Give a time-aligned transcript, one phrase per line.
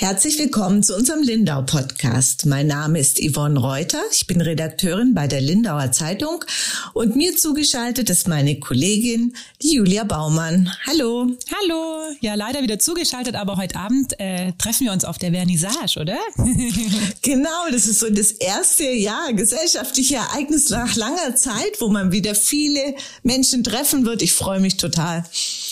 [0.00, 2.46] Herzlich willkommen zu unserem Lindau Podcast.
[2.46, 4.00] Mein Name ist Yvonne Reuter.
[4.12, 6.44] Ich bin Redakteurin bei der Lindauer Zeitung
[6.92, 10.72] und mir zugeschaltet ist meine Kollegin, die Julia Baumann.
[10.86, 11.26] Hallo.
[11.52, 12.14] Hallo.
[12.20, 16.18] Ja, leider wieder zugeschaltet, aber heute Abend äh, treffen wir uns auf der Vernissage, oder?
[17.22, 22.36] genau, das ist so das erste ja, gesellschaftliche Ereignis nach langer Zeit, wo man wieder
[22.36, 22.94] viele
[23.24, 24.22] Menschen treffen wird.
[24.22, 25.24] Ich freue mich total.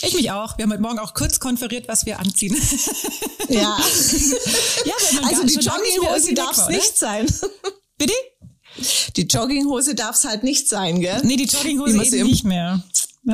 [0.03, 0.59] Ich mich auch.
[0.59, 2.57] Wir haben heute Morgen auch kurz konferiert, was wir anziehen.
[3.49, 3.79] Ja.
[4.85, 4.95] ja
[5.25, 7.27] also die Jogginghose darf es nicht sein.
[7.99, 8.15] Bitte?
[9.17, 11.21] Die Jogginghose darf es halt nicht sein, gell?
[11.25, 12.83] Nee, die Jogginghose eben nicht mehr.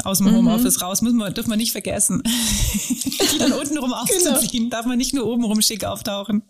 [0.04, 0.36] Aus dem mhm.
[0.36, 0.82] Homeoffice mhm.
[0.82, 2.22] raus, müssen wir, dürfen wir nicht vergessen.
[3.32, 4.30] die dann unten rum genau.
[4.30, 4.76] aufzuziehen, genau.
[4.76, 6.42] darf man nicht nur oben rum schick auftauchen.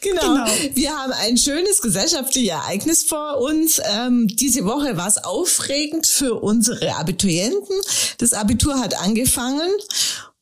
[0.00, 0.22] Genau.
[0.22, 0.46] genau.
[0.74, 3.80] Wir haben ein schönes gesellschaftliches Ereignis vor uns.
[3.84, 7.76] Ähm, diese Woche war es aufregend für unsere Abiturienten.
[8.18, 9.68] Das Abitur hat angefangen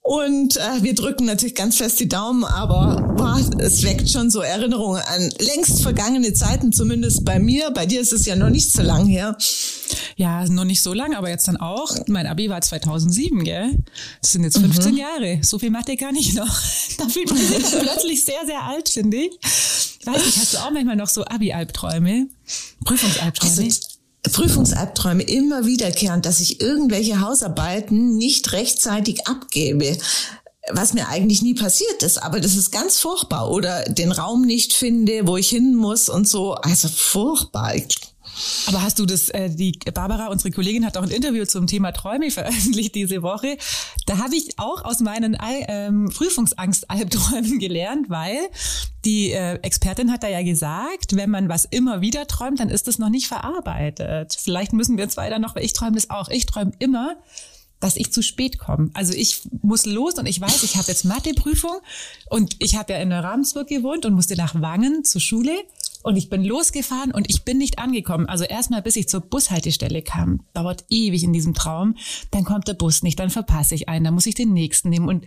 [0.09, 4.41] und äh, wir drücken natürlich ganz fest die Daumen, aber boah, es weckt schon so
[4.41, 7.71] Erinnerungen an längst vergangene Zeiten, zumindest bei mir.
[7.73, 9.37] Bei dir ist es ja noch nicht so lang her.
[10.17, 11.95] Ja, noch nicht so lang, aber jetzt dann auch.
[12.07, 13.77] Mein Abi war 2007, gell?
[14.23, 14.97] Das sind jetzt 15 mhm.
[14.97, 15.41] Jahre.
[15.43, 16.59] So viel Mathe gar nicht noch.
[16.97, 19.39] Da fühlt man sich plötzlich sehr, sehr alt, finde ich.
[20.01, 22.29] Ich weiß nicht, hast du auch manchmal noch so Abi-Albträume?
[22.83, 23.65] Prüfungsalbträume?
[23.65, 29.97] Also, Prüfungsalbträume immer wiederkehrend, dass ich irgendwelche Hausarbeiten nicht rechtzeitig abgebe
[30.73, 33.51] was mir eigentlich nie passiert ist, aber das ist ganz furchtbar.
[33.51, 37.75] Oder den Raum nicht finde, wo ich hin muss und so, also furchtbar.
[38.67, 41.93] Aber hast du das, äh, die Barbara, unsere Kollegin, hat auch ein Interview zum Thema
[41.93, 43.57] Träume veröffentlicht diese Woche.
[44.07, 45.37] Da habe ich auch aus meinen
[45.69, 48.39] ähm, Prüfungsangst-Albträumen gelernt, weil
[49.05, 52.89] die äh, Expertin hat da ja gesagt, wenn man was immer wieder träumt, dann ist
[52.89, 54.37] das noch nicht verarbeitet.
[54.41, 56.29] Vielleicht müssen wir zwei dann noch, weil ich träume das auch.
[56.29, 57.17] Ich träume immer,
[57.81, 58.91] dass ich zu spät komme.
[58.95, 61.79] Also ich muss los und ich weiß, ich habe jetzt Matheprüfung
[62.29, 65.53] und ich habe ja in der Ravensburg gewohnt und musste nach Wangen zur Schule
[66.03, 68.27] und ich bin losgefahren und ich bin nicht angekommen.
[68.27, 71.97] Also erstmal, bis ich zur Bushaltestelle kam, dauert ewig in diesem Traum.
[72.31, 75.09] Dann kommt der Bus nicht, dann verpasse ich einen, dann muss ich den nächsten nehmen.
[75.09, 75.25] Und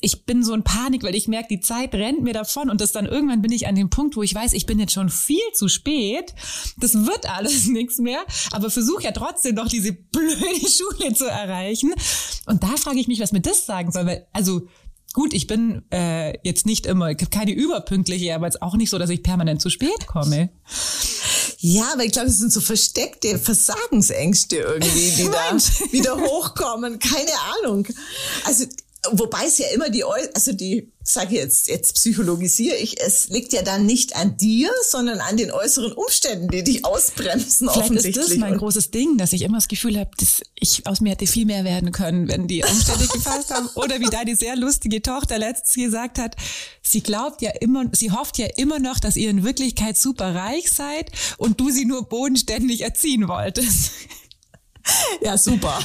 [0.00, 2.92] ich bin so in Panik, weil ich merke, die Zeit rennt mir davon und das
[2.92, 5.40] dann irgendwann bin ich an dem Punkt, wo ich weiß, ich bin jetzt schon viel
[5.54, 6.34] zu spät.
[6.76, 8.20] Das wird alles nichts mehr,
[8.52, 11.94] aber versuche ja trotzdem noch diese blöde Schule zu erreichen.
[12.46, 14.68] Und da frage ich mich, was mir das sagen soll, weil also
[15.14, 18.90] Gut, ich bin äh, jetzt nicht immer, ich habe keine überpünktliche, aber jetzt auch nicht
[18.90, 20.50] so, dass ich permanent zu spät komme.
[21.58, 25.56] Ja, aber ich glaube, es sind so versteckte Versagensängste irgendwie, die da
[25.92, 26.98] wieder hochkommen.
[26.98, 27.30] Keine
[27.62, 27.86] Ahnung.
[28.44, 28.64] Also
[29.12, 33.62] wobei es ja immer die, also die, sage jetzt, jetzt psychologisiere ich, es liegt ja
[33.62, 37.68] dann nicht an dir, sondern an den äußeren Umständen, die dich ausbremsen.
[37.68, 41.00] Vielleicht ist das mein großes Ding, dass ich immer das Gefühl habe, dass ich aus
[41.00, 43.68] mir hätte viel mehr werden können, wenn die Umstände gefasst haben.
[43.74, 46.36] Oder wie da die sehr lustige Tochter letztens gesagt hat,
[46.82, 50.70] sie glaubt ja immer, sie hofft ja immer noch, dass ihr in Wirklichkeit super reich
[50.70, 53.92] seid und du sie nur bodenständig erziehen wolltest.
[55.22, 55.78] Ja, super.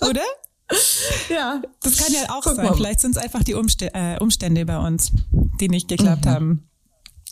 [0.00, 0.22] Oder?
[1.28, 1.62] ja.
[1.82, 2.66] Das kann ja auch Guck sein.
[2.66, 2.74] Mal.
[2.74, 5.12] Vielleicht sind es einfach die Umstände, äh, Umstände bei uns,
[5.60, 6.30] die nicht geklappt mhm.
[6.30, 6.68] haben.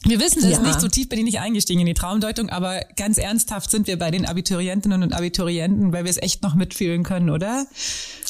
[0.04, 0.60] Wir wissen es ja.
[0.60, 3.98] nicht, so tief bin ich nicht eingestiegen in die Traumdeutung, aber ganz ernsthaft sind wir
[3.98, 7.66] bei den Abiturientinnen und Abiturienten, weil wir es echt noch mitfühlen können, oder?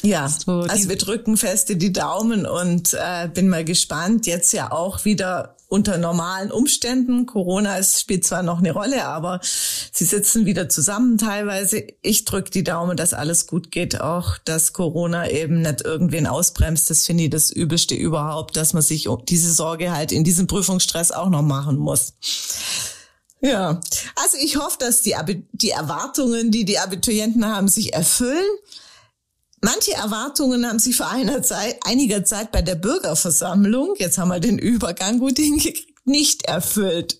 [0.01, 4.25] Ja, so also wir drücken feste die Daumen und äh, bin mal gespannt.
[4.25, 7.25] Jetzt ja auch wieder unter normalen Umständen.
[7.25, 11.85] Corona ist, spielt zwar noch eine Rolle, aber sie sitzen wieder zusammen teilweise.
[12.01, 16.89] Ich drücke die Daumen, dass alles gut geht, auch dass Corona eben nicht irgendwen ausbremst.
[16.89, 21.11] Das finde ich das Übelste überhaupt, dass man sich diese Sorge halt in diesem Prüfungsstress
[21.11, 22.13] auch noch machen muss.
[23.39, 23.79] Ja,
[24.15, 25.15] also ich hoffe, dass die,
[25.51, 28.45] die Erwartungen, die die Abiturienten haben, sich erfüllen.
[29.61, 34.39] Manche Erwartungen haben sich vor einer Zeit, einiger Zeit bei der Bürgerversammlung, jetzt haben wir
[34.39, 37.17] den Übergang gut hingekriegt, nicht erfüllt.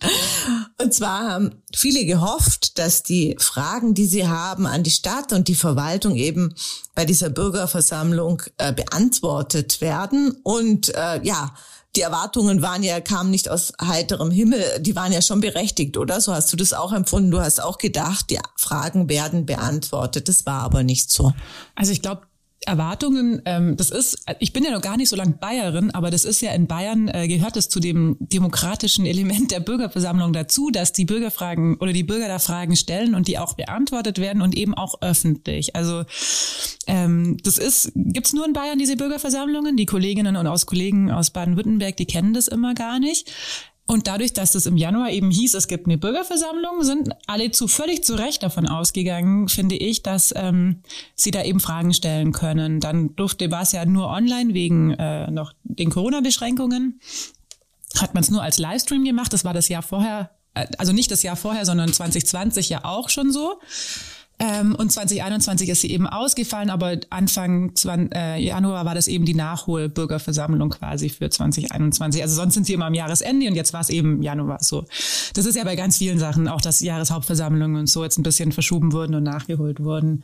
[0.79, 5.47] Und zwar haben viele gehofft, dass die Fragen, die sie haben an die Stadt und
[5.47, 6.53] die Verwaltung eben
[6.95, 10.37] bei dieser Bürgerversammlung äh, beantwortet werden.
[10.43, 11.53] Und äh, ja,
[11.97, 16.21] die Erwartungen waren ja, kamen nicht aus heiterem Himmel, die waren ja schon berechtigt, oder?
[16.21, 17.31] So hast du das auch empfunden.
[17.31, 20.29] Du hast auch gedacht, die Fragen werden beantwortet.
[20.29, 21.33] Das war aber nicht so.
[21.73, 22.26] Also ich glaube,
[22.65, 26.25] Erwartungen, ähm, das ist, ich bin ja noch gar nicht so lang Bayerin, aber das
[26.25, 30.91] ist ja in Bayern, äh, gehört es zu dem demokratischen Element der Bürgerversammlung dazu, dass
[30.91, 34.55] die Bürger Fragen oder die Bürger da Fragen stellen und die auch beantwortet werden und
[34.55, 35.75] eben auch öffentlich.
[35.75, 36.03] Also
[36.87, 39.77] ähm, das ist, gibt's nur in Bayern diese Bürgerversammlungen?
[39.77, 43.31] Die Kolleginnen und aus Kollegen aus Baden-Württemberg, die kennen das immer gar nicht.
[43.87, 47.69] Und dadurch, dass es im Januar eben hieß, es gibt eine Bürgerversammlung, sind alle zu
[47.69, 50.81] völlig zu Recht davon ausgegangen, finde ich, dass ähm,
[51.15, 52.81] sie da eben Fragen stellen können.
[52.81, 56.99] Dann durfte war es ja nur online wegen äh, noch den Corona-Beschränkungen.
[57.97, 59.31] Hat man es nur als Livestream gemacht.
[59.31, 63.09] Das war das Jahr vorher, äh, also nicht das Jahr vorher, sondern 2020 ja auch
[63.09, 63.61] schon so.
[64.39, 69.25] Ähm, und 2021 ist sie eben ausgefallen, aber Anfang 20, äh, Januar war das eben
[69.25, 72.21] die Nachholbürgerversammlung quasi für 2021.
[72.21, 74.85] Also sonst sind sie immer am Jahresende und jetzt war es eben Januar so.
[75.33, 78.51] Das ist ja bei ganz vielen Sachen, auch dass Jahreshauptversammlungen und so jetzt ein bisschen
[78.51, 80.23] verschoben wurden und nachgeholt wurden.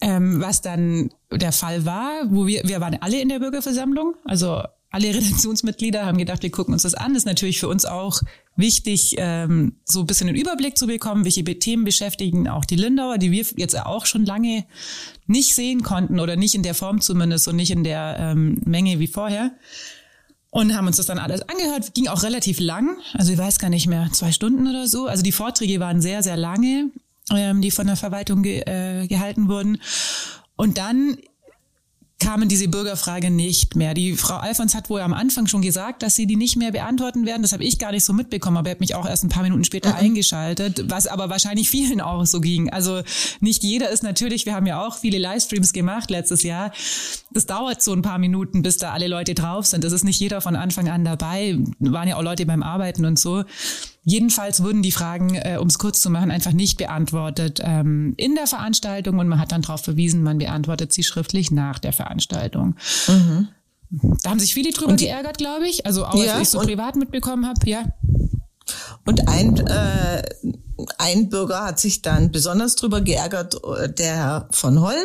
[0.00, 4.62] Ähm, was dann der Fall war, wo wir, wir waren alle in der Bürgerversammlung, also
[4.90, 7.12] alle Redaktionsmitglieder haben gedacht, wir gucken uns das an.
[7.12, 8.20] Das ist natürlich für uns auch
[8.56, 13.18] wichtig, ähm, so ein bisschen den Überblick zu bekommen, welche Themen beschäftigen auch die Lindauer,
[13.18, 14.64] die wir jetzt auch schon lange
[15.26, 19.00] nicht sehen konnten oder nicht in der Form zumindest und nicht in der ähm, Menge
[19.00, 19.52] wie vorher.
[20.50, 23.70] Und haben uns das dann alles angehört, ging auch relativ lang, also ich weiß gar
[23.70, 25.06] nicht mehr, zwei Stunden oder so.
[25.06, 26.90] Also die Vorträge waren sehr, sehr lange,
[27.32, 29.78] ähm, die von der Verwaltung ge äh, gehalten wurden.
[30.54, 31.16] Und dann
[32.20, 33.92] kamen diese Bürgerfrage nicht mehr.
[33.92, 37.26] Die Frau Alfons hat wohl am Anfang schon gesagt, dass sie die nicht mehr beantworten
[37.26, 37.42] werden.
[37.42, 39.42] Das habe ich gar nicht so mitbekommen, aber er hat mich auch erst ein paar
[39.42, 39.96] Minuten später mhm.
[39.96, 42.70] eingeschaltet, was aber wahrscheinlich vielen auch so ging.
[42.70, 43.02] Also
[43.40, 46.72] nicht jeder ist natürlich, wir haben ja auch viele Livestreams gemacht letztes Jahr.
[47.32, 49.84] Das dauert so ein paar Minuten, bis da alle Leute drauf sind.
[49.84, 51.58] Das ist nicht jeder von Anfang an dabei.
[51.80, 53.44] Waren ja auch Leute beim Arbeiten und so.
[54.04, 58.34] Jedenfalls wurden die Fragen, äh, um es kurz zu machen, einfach nicht beantwortet ähm, in
[58.34, 62.76] der Veranstaltung und man hat dann darauf verwiesen, man beantwortet sie schriftlich nach der Veranstaltung.
[63.08, 63.48] Mhm.
[64.22, 65.86] Da haben sich viele drüber und, geärgert, glaube ich.
[65.86, 67.84] Also auch, ja, als ich so privat mitbekommen habe, ja.
[69.06, 70.22] Und ein, äh,
[70.98, 74.96] ein Bürger hat sich dann besonders drüber geärgert, äh, der Herr von Holl.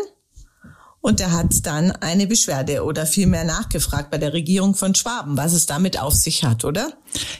[1.02, 5.54] Und er hat dann eine Beschwerde oder vielmehr nachgefragt bei der Regierung von Schwaben, was
[5.54, 6.92] es damit auf sich hat, oder?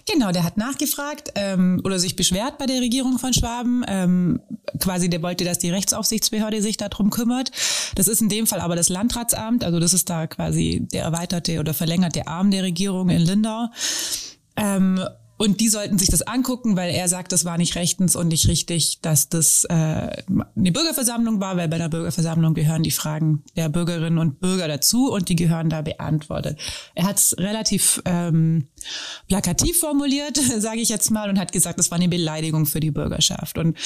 [0.10, 3.84] Genau, der hat nachgefragt ähm, oder sich beschwert bei der Regierung von Schwaben.
[3.88, 4.40] Ähm,
[4.80, 7.52] quasi, der wollte, dass die Rechtsaufsichtsbehörde sich darum kümmert.
[7.96, 11.60] Das ist in dem Fall aber das Landratsamt, also das ist da quasi der erweiterte
[11.60, 13.68] oder verlängerte Arm der Regierung in Lindau.
[14.56, 15.04] Ähm,
[15.40, 18.50] und die sollten sich das angucken, weil er sagt, das war nicht rechtens und nicht
[18.50, 23.70] richtig, dass das äh, eine Bürgerversammlung war, weil bei einer Bürgerversammlung gehören die Fragen der
[23.70, 26.60] Bürgerinnen und Bürger dazu und die gehören da beantwortet.
[26.94, 28.68] Er hat es relativ ähm,
[29.30, 32.92] plakativ formuliert, sage ich jetzt mal, und hat gesagt, das war eine Beleidigung für die
[32.92, 33.58] Bürgerschaft.
[33.58, 33.78] Und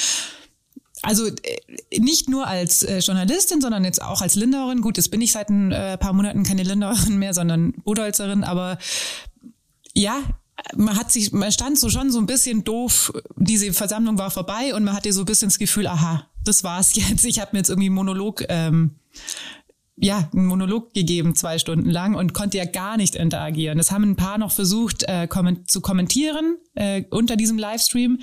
[1.04, 4.82] also äh, nicht nur als äh, Journalistin, sondern jetzt auch als Lindauerin.
[4.82, 8.80] Gut, jetzt bin ich seit ein äh, paar Monaten keine Lindauerin mehr, sondern Budolzerin, aber
[9.94, 10.20] ja,
[10.76, 14.74] man hat sich, man stand so schon so ein bisschen doof, diese Versammlung war vorbei
[14.76, 17.26] und man hatte so ein bisschen das Gefühl, aha, das war's jetzt.
[17.26, 18.96] Ich habe mir jetzt irgendwie einen Monolog ähm,
[19.96, 23.78] ja, einen Monolog gegeben, zwei Stunden lang und konnte ja gar nicht interagieren.
[23.78, 28.20] Das haben ein paar noch versucht äh, komment zu kommentieren äh, unter diesem Livestream.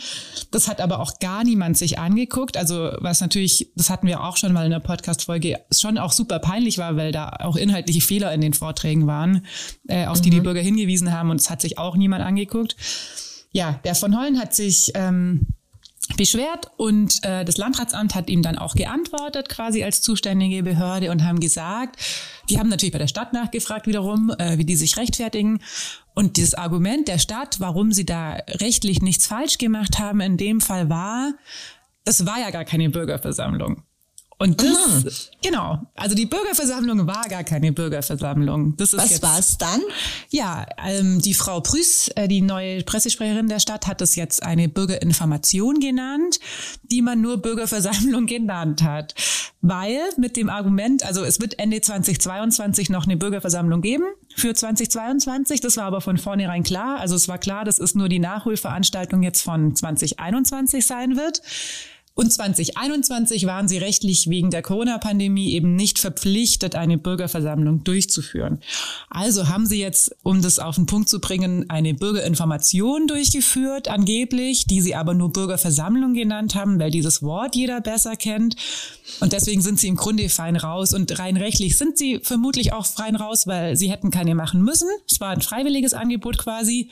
[0.51, 2.57] Das hat aber auch gar niemand sich angeguckt.
[2.57, 6.41] Also was natürlich, das hatten wir auch schon mal in der Podcast-Folge, schon auch super
[6.41, 9.47] peinlich war, weil da auch inhaltliche Fehler in den Vorträgen waren,
[9.87, 10.23] äh, auf mhm.
[10.23, 10.45] die die mhm.
[10.45, 12.75] Bürger hingewiesen haben und es hat sich auch niemand angeguckt.
[13.53, 14.91] Ja, der von Hollen hat sich...
[14.95, 15.47] Ähm,
[16.17, 21.25] beschwert und äh, das Landratsamt hat ihm dann auch geantwortet, quasi als zuständige Behörde und
[21.25, 21.97] haben gesagt,
[22.49, 25.61] die haben natürlich bei der Stadt nachgefragt wiederum, äh, wie die sich rechtfertigen.
[26.15, 30.61] Und dieses Argument der Stadt, warum sie da rechtlich nichts falsch gemacht haben, in dem
[30.61, 31.33] Fall war,
[32.05, 33.83] das war ja gar keine Bürgerversammlung.
[34.41, 35.11] Und das, mhm.
[35.43, 38.75] genau, also die Bürgerversammlung war gar keine Bürgerversammlung.
[38.79, 39.83] Das ist Was war es dann?
[40.31, 44.71] Ja, ähm, die Frau Prüß, äh, die neue Pressesprecherin der Stadt, hat es jetzt eine
[44.71, 46.41] Bürgerinformation genannt,
[46.85, 49.15] die man nur Bürgerversammlung genannt hat.
[49.61, 54.05] Weil mit dem Argument, also es wird Ende 2022 noch eine Bürgerversammlung geben
[54.37, 55.61] für 2022.
[55.61, 56.99] Das war aber von vornherein klar.
[56.99, 61.43] Also es war klar, dass es nur die Nachholveranstaltung jetzt von 2021 sein wird.
[62.15, 68.61] Und 2021 waren sie rechtlich wegen der Corona-Pandemie eben nicht verpflichtet, eine Bürgerversammlung durchzuführen.
[69.09, 74.67] Also haben sie jetzt, um das auf den Punkt zu bringen, eine Bürgerinformation durchgeführt, angeblich,
[74.67, 78.57] die sie aber nur Bürgerversammlung genannt haben, weil dieses Wort jeder besser kennt.
[79.21, 80.93] Und deswegen sind sie im Grunde fein raus.
[80.93, 84.89] Und rein rechtlich sind sie vermutlich auch fein raus, weil sie hätten keine machen müssen.
[85.11, 86.91] Es war ein freiwilliges Angebot quasi.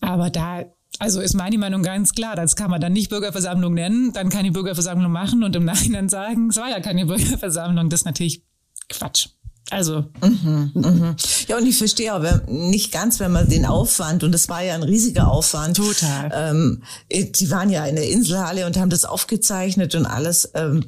[0.00, 0.64] Aber da
[0.98, 4.52] also ist meine Meinung ganz klar, das kann man dann nicht Bürgerversammlung nennen, dann keine
[4.52, 7.90] Bürgerversammlung machen und im Nachhinein sagen, es war ja keine Bürgerversammlung.
[7.90, 8.42] Das ist natürlich
[8.88, 9.28] Quatsch.
[9.70, 10.04] Also.
[10.22, 11.16] Mhm, mhm.
[11.48, 14.74] Ja, und ich verstehe aber nicht ganz, wenn man den Aufwand, und das war ja
[14.74, 15.76] ein riesiger Aufwand.
[15.76, 16.30] Total.
[16.32, 20.50] Ähm, die waren ja in der Inselhalle und haben das aufgezeichnet und alles.
[20.54, 20.84] Ähm,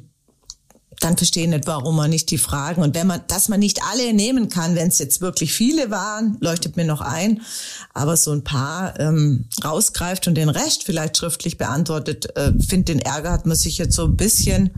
[0.99, 3.81] dann verstehe ich nicht, warum man nicht die Fragen und wenn man, dass man nicht
[3.83, 7.41] alle nehmen kann, wenn es jetzt wirklich viele waren, leuchtet mir noch ein,
[7.93, 12.99] aber so ein paar ähm, rausgreift und den Rest vielleicht schriftlich beantwortet, äh, finde den
[12.99, 14.71] Ärger hat man sich jetzt so ein bisschen,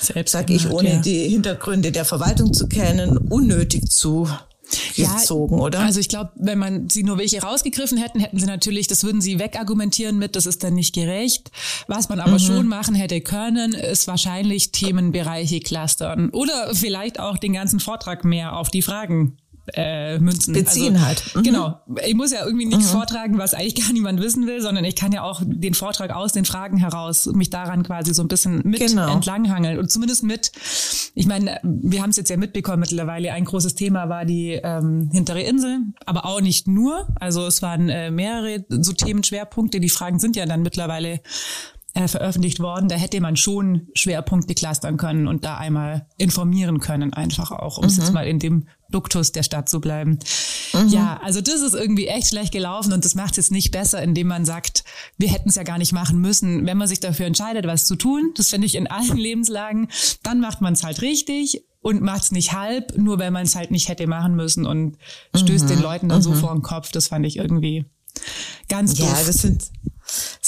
[0.00, 1.00] Selbst sag ich, ohne ja.
[1.00, 4.28] die Hintergründe der Verwaltung zu kennen, unnötig zu
[4.96, 5.80] gezogen, ja, oder?
[5.80, 9.20] Also ich glaube, wenn man sie nur welche rausgegriffen hätten, hätten sie natürlich, das würden
[9.20, 11.50] sie wegargumentieren mit, das ist dann nicht gerecht.
[11.86, 12.38] Was man aber mhm.
[12.38, 18.56] schon machen hätte können, ist wahrscheinlich Themenbereiche clustern oder vielleicht auch den ganzen Vortrag mehr
[18.56, 19.36] auf die Fragen
[19.74, 20.54] äh, Münzen.
[20.54, 21.24] Beziehen also, halt.
[21.34, 21.42] Mhm.
[21.42, 21.80] Genau.
[22.06, 22.96] Ich muss ja irgendwie nichts mhm.
[22.96, 26.32] vortragen, was eigentlich gar niemand wissen will, sondern ich kann ja auch den Vortrag aus
[26.32, 29.12] den Fragen heraus mich daran quasi so ein bisschen mit genau.
[29.12, 30.52] entlanghangeln und zumindest mit.
[31.14, 33.32] Ich meine, wir haben es jetzt ja mitbekommen mittlerweile.
[33.32, 37.08] Ein großes Thema war die ähm, hintere Insel, aber auch nicht nur.
[37.16, 39.80] Also es waren äh, mehrere so Themenschwerpunkte.
[39.80, 41.20] Die Fragen sind ja dann mittlerweile
[41.94, 42.88] äh, veröffentlicht worden.
[42.88, 47.84] Da hätte man schon Schwerpunkte clustern können und da einmal informieren können, einfach auch, um
[47.84, 47.90] mhm.
[47.90, 50.18] jetzt mal in dem Duktus der Stadt zu bleiben.
[50.72, 50.88] Mhm.
[50.88, 54.02] Ja, also das ist irgendwie echt schlecht gelaufen und das macht es jetzt nicht besser,
[54.02, 54.84] indem man sagt,
[55.18, 56.66] wir hätten es ja gar nicht machen müssen.
[56.66, 59.88] Wenn man sich dafür entscheidet, was zu tun, das finde ich in allen Lebenslagen,
[60.22, 63.54] dann macht man es halt richtig und macht es nicht halb, nur weil man es
[63.54, 64.96] halt nicht hätte machen müssen und
[65.34, 65.68] stößt mhm.
[65.68, 66.22] den Leuten dann mhm.
[66.22, 66.92] so vor den Kopf.
[66.92, 67.84] Das fand ich irgendwie
[68.68, 69.08] ganz doof.
[69.08, 69.70] Ja, das sind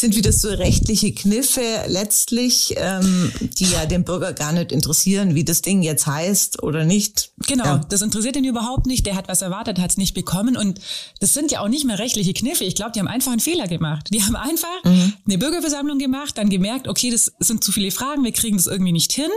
[0.04, 5.44] sind wieder so rechtliche Kniffe letztlich, ähm, die ja den Bürger gar nicht interessieren, wie
[5.44, 7.30] das Ding jetzt heißt oder nicht.
[7.46, 7.80] Genau, ja.
[7.88, 9.06] das interessiert ihn überhaupt nicht.
[9.06, 10.58] Der hat was erwartet, hat es nicht bekommen.
[10.58, 10.78] Und
[11.20, 12.64] das sind ja auch nicht mehr rechtliche Kniffe.
[12.64, 14.08] Ich glaube, die haben einfach einen Fehler gemacht.
[14.12, 15.14] Die haben einfach mhm.
[15.24, 18.92] eine Bürgerversammlung gemacht, dann gemerkt, okay, das sind zu viele Fragen, wir kriegen das irgendwie
[18.92, 19.30] nicht hin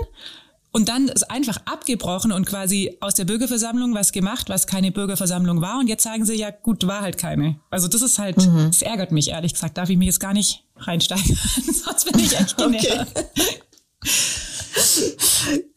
[0.78, 5.60] und dann ist einfach abgebrochen und quasi aus der Bürgerversammlung was gemacht, was keine Bürgerversammlung
[5.60, 5.80] war.
[5.80, 7.60] Und jetzt sagen sie, ja gut, war halt keine.
[7.72, 8.68] Also das ist halt, mhm.
[8.68, 9.80] das ärgert mich ehrlich gesagt.
[9.80, 11.36] Darf ich mich jetzt gar nicht reinsteigen.
[11.66, 13.26] Sonst bin ich echt genervt.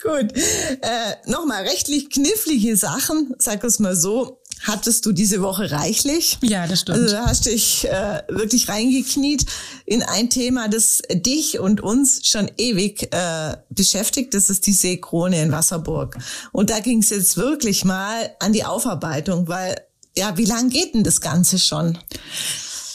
[0.03, 0.33] Gut.
[0.35, 6.39] Äh, Nochmal rechtlich knifflige Sachen, sag es mal so hattest du diese Woche reichlich.
[6.43, 6.99] Ja, das stimmt.
[6.99, 9.47] Also da hast dich äh, wirklich reingekniet
[9.87, 14.35] in ein Thema, das dich und uns schon ewig äh, beschäftigt.
[14.35, 16.19] Das ist die Seekrone in Wasserburg.
[16.53, 19.81] Und da ging es jetzt wirklich mal an die Aufarbeitung, weil
[20.17, 21.99] ja, wie lang geht denn das Ganze schon?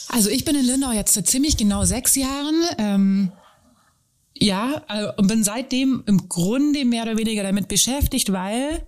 [0.09, 2.63] Also ich bin in Lindau jetzt seit ziemlich genau sechs Jahren.
[2.77, 3.31] Ähm
[4.37, 8.85] ja, äh, und bin seitdem im Grunde mehr oder weniger damit beschäftigt, weil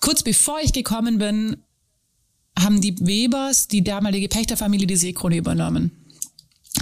[0.00, 1.56] kurz bevor ich gekommen bin,
[2.58, 5.90] haben die Webers, die damalige Pächterfamilie, die Seekrone übernommen.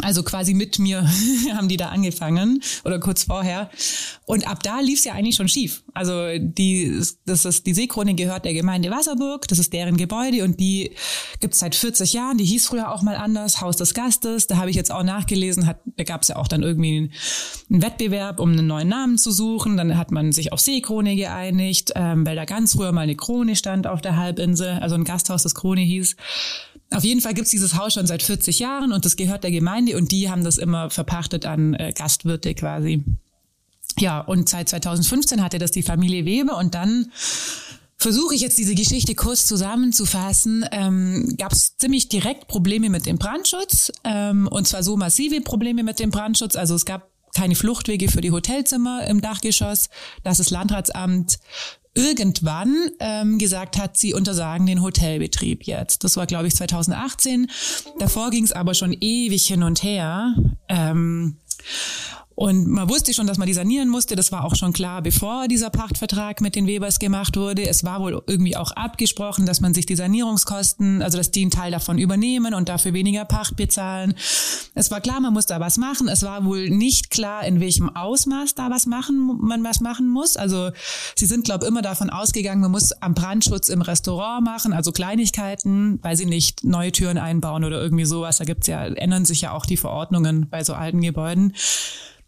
[0.04, 1.08] Also quasi mit mir
[1.54, 3.70] haben die da angefangen oder kurz vorher.
[4.26, 5.82] Und ab da lief es ja eigentlich schon schief.
[5.94, 10.60] Also die, das ist, die Seekrone gehört der Gemeinde Wasserburg, das ist deren Gebäude und
[10.60, 10.92] die
[11.40, 12.38] gibt's seit 40 Jahren.
[12.38, 14.46] Die hieß früher auch mal anders, Haus des Gastes.
[14.46, 17.10] Da habe ich jetzt auch nachgelesen, hat, da gab's ja auch dann irgendwie
[17.70, 19.76] einen, Wettbewerb, um einen neuen Namen zu suchen.
[19.76, 23.56] Dann hat man sich auf Seekrone geeinigt, ähm, weil da ganz früher mal eine Krone
[23.56, 26.16] stand auf der Halbinsel, also ein Gasthaus, das Krone hieß.
[26.94, 29.96] Auf jeden Fall gibt's dieses Haus schon seit 40 Jahren und das gehört der Gemeinde
[29.96, 33.04] und die haben das immer verpachtet an äh, Gastwirte quasi.
[33.98, 37.12] Ja, und seit 2015 hatte das die Familie Weber und dann
[37.96, 43.18] versuche ich jetzt diese Geschichte kurz zusammenzufassen, ähm, gab es ziemlich direkt Probleme mit dem
[43.18, 46.56] Brandschutz ähm, und zwar so massive Probleme mit dem Brandschutz.
[46.56, 49.88] Also es gab keine Fluchtwege für die Hotelzimmer im Dachgeschoss,
[50.22, 51.38] dass das Landratsamt
[51.94, 56.04] irgendwann ähm, gesagt hat, sie untersagen den Hotelbetrieb jetzt.
[56.04, 57.48] Das war, glaube ich, 2018.
[57.98, 60.34] Davor ging es aber schon ewig hin und her.
[60.68, 61.36] Ähm,
[62.34, 64.16] und man wusste schon, dass man die sanieren musste.
[64.16, 67.66] Das war auch schon klar, bevor dieser Pachtvertrag mit den Webers gemacht wurde.
[67.68, 71.52] Es war wohl irgendwie auch abgesprochen, dass man sich die Sanierungskosten, also dass die einen
[71.52, 74.14] Teil davon übernehmen und dafür weniger Pacht bezahlen.
[74.74, 76.08] Es war klar, man muss da was machen.
[76.08, 80.36] Es war wohl nicht klar, in welchem Ausmaß da was machen, man was machen muss.
[80.36, 80.70] Also
[81.14, 84.90] sie sind, glaube ich, immer davon ausgegangen, man muss am Brandschutz im Restaurant machen, also
[84.90, 88.38] Kleinigkeiten, weil sie nicht neue Türen einbauen oder irgendwie sowas.
[88.38, 91.54] Da gibt's ja, ändern sich ja auch die Verordnungen bei so alten Gebäuden.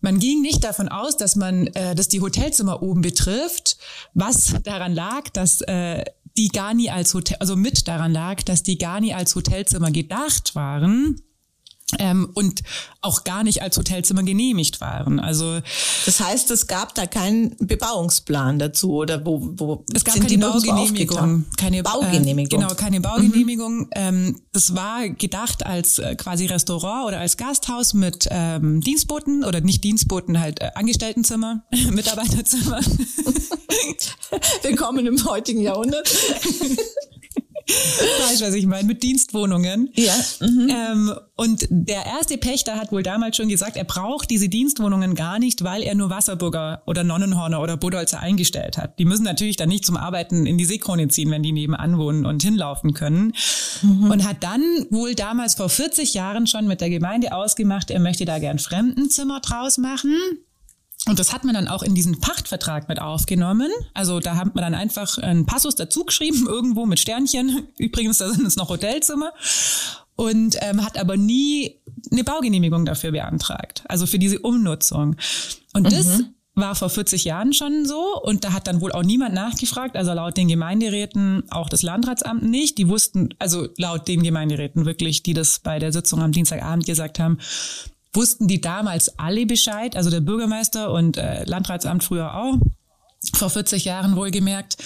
[0.00, 3.78] Man ging nicht davon aus, dass man, äh, dass die Hotelzimmer oben betrifft,
[4.14, 6.04] was daran lag, dass äh,
[6.36, 9.90] die gar nie als Hotel, also mit daran lag, dass die gar nie als Hotelzimmer
[9.90, 11.20] gedacht waren
[11.98, 12.62] ähm, und
[13.00, 15.20] auch gar nicht als Hotelzimmer genehmigt waren.
[15.20, 15.60] Also
[16.04, 21.44] das heißt, es gab da keinen Bebauungsplan dazu oder wo, wo es gab keine Baugenehmigung,
[21.56, 23.78] keine Baugenehmigung, äh, genau keine Baugenehmigung.
[23.78, 23.90] Mhm.
[23.94, 29.60] Ähm, das war gedacht als äh, quasi Restaurant oder als Gasthaus mit ähm, Dienstboten oder
[29.60, 32.80] nicht Dienstboten, halt äh, Angestelltenzimmer, Mitarbeiterzimmer.
[34.62, 36.10] Willkommen im heutigen Jahrhundert.
[38.28, 39.90] weißt was ich meine, mit Dienstwohnungen.
[39.94, 40.14] Ja.
[40.40, 40.70] Mhm.
[40.70, 45.38] Ähm, und der erste Pächter hat wohl damals schon gesagt, er braucht diese Dienstwohnungen gar
[45.38, 48.98] nicht, weil er nur Wasserburger oder Nonnenhorner oder Budolzer eingestellt hat.
[48.98, 52.24] Die müssen natürlich dann nicht zum Arbeiten in die Seekrone ziehen, wenn die nebenan wohnen
[52.24, 53.32] und hinlaufen können.
[53.82, 54.10] Mhm.
[54.10, 58.24] Und hat dann wohl damals vor 40 Jahren schon mit der Gemeinde ausgemacht, er möchte
[58.24, 60.14] da gern Fremdenzimmer draus machen.
[61.08, 63.70] Und das hat man dann auch in diesen Pachtvertrag mit aufgenommen.
[63.94, 67.68] Also da hat man dann einfach einen Passus dazu geschrieben, irgendwo mit Sternchen.
[67.78, 69.32] Übrigens, da sind es noch Hotelzimmer.
[70.16, 71.76] Und ähm, hat aber nie
[72.10, 73.84] eine Baugenehmigung dafür beantragt.
[73.86, 75.16] Also für diese Umnutzung.
[75.74, 75.90] Und mhm.
[75.90, 76.22] das
[76.56, 80.14] war vor 40 Jahren schon so und da hat dann wohl auch niemand nachgefragt, also
[80.14, 82.78] laut den Gemeinderäten auch das Landratsamt nicht.
[82.78, 87.18] Die wussten, also laut den Gemeinderäten wirklich, die das bei der Sitzung am Dienstagabend gesagt
[87.18, 87.38] haben,
[88.16, 92.54] wussten die damals alle Bescheid, also der Bürgermeister und äh, Landratsamt früher auch,
[93.34, 94.76] vor 40 Jahren wohlgemerkt.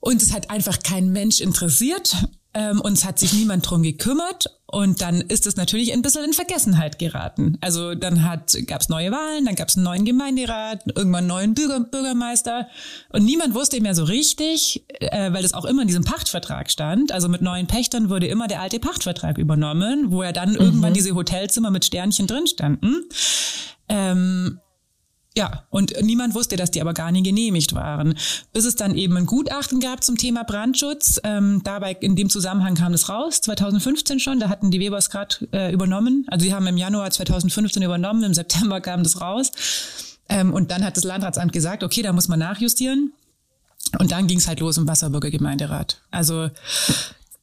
[0.00, 2.16] Und es hat einfach kein Mensch interessiert.
[2.54, 6.24] Ähm, und es hat sich niemand drum gekümmert und dann ist es natürlich ein bisschen
[6.24, 7.56] in Vergessenheit geraten.
[7.60, 11.28] Also dann hat gab es neue Wahlen, dann gab es einen neuen Gemeinderat, irgendwann einen
[11.28, 12.68] neuen Bürger, Bürgermeister
[13.10, 17.10] und niemand wusste mehr so richtig, äh, weil das auch immer in diesem Pachtvertrag stand.
[17.12, 20.56] Also mit neuen Pächtern wurde immer der alte Pachtvertrag übernommen, wo ja dann mhm.
[20.56, 23.08] irgendwann diese Hotelzimmer mit Sternchen drin standen.
[23.88, 24.60] Ähm,
[25.34, 28.14] ja, und niemand wusste, dass die aber gar nie genehmigt waren.
[28.52, 31.20] Bis es dann eben ein Gutachten gab zum Thema Brandschutz.
[31.24, 35.36] Ähm, dabei in dem Zusammenhang kam es raus, 2015 schon, da hatten die Webers gerade
[35.52, 36.26] äh, übernommen.
[36.28, 39.52] Also sie haben im Januar 2015 übernommen, im September kam das raus.
[40.28, 43.12] Ähm, und dann hat das Landratsamt gesagt, okay, da muss man nachjustieren.
[43.98, 46.02] Und dann ging es halt los im Wasserburger Gemeinderat.
[46.10, 46.50] Also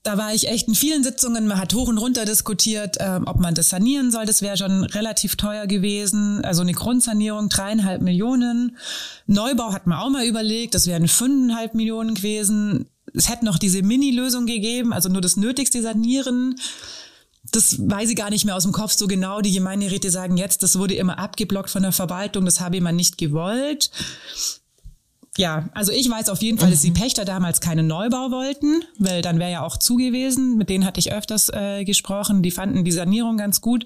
[0.03, 1.47] da war ich echt in vielen Sitzungen.
[1.47, 4.25] Man hat hoch und runter diskutiert, ähm, ob man das sanieren soll.
[4.25, 6.43] Das wäre schon relativ teuer gewesen.
[6.45, 8.77] Also eine Grundsanierung dreieinhalb Millionen.
[9.27, 10.73] Neubau hat man auch mal überlegt.
[10.73, 12.87] Das wären fünfeinhalb Millionen gewesen.
[13.13, 16.55] Es hätte noch diese Mini-Lösung gegeben, also nur das Nötigste sanieren.
[17.51, 19.41] Das weiß ich gar nicht mehr aus dem Kopf so genau.
[19.41, 22.45] Die Gemeinderäte sagen jetzt, das wurde immer abgeblockt von der Verwaltung.
[22.45, 23.89] Das habe ich mal nicht gewollt
[25.39, 26.95] ja, also ich weiß auf jeden Fall, dass die mhm.
[26.95, 30.57] Pächter damals keinen Neubau wollten, weil dann wäre ja auch zu gewesen.
[30.57, 32.43] Mit denen hatte ich öfters äh, gesprochen.
[32.43, 33.85] Die fanden die Sanierung ganz gut.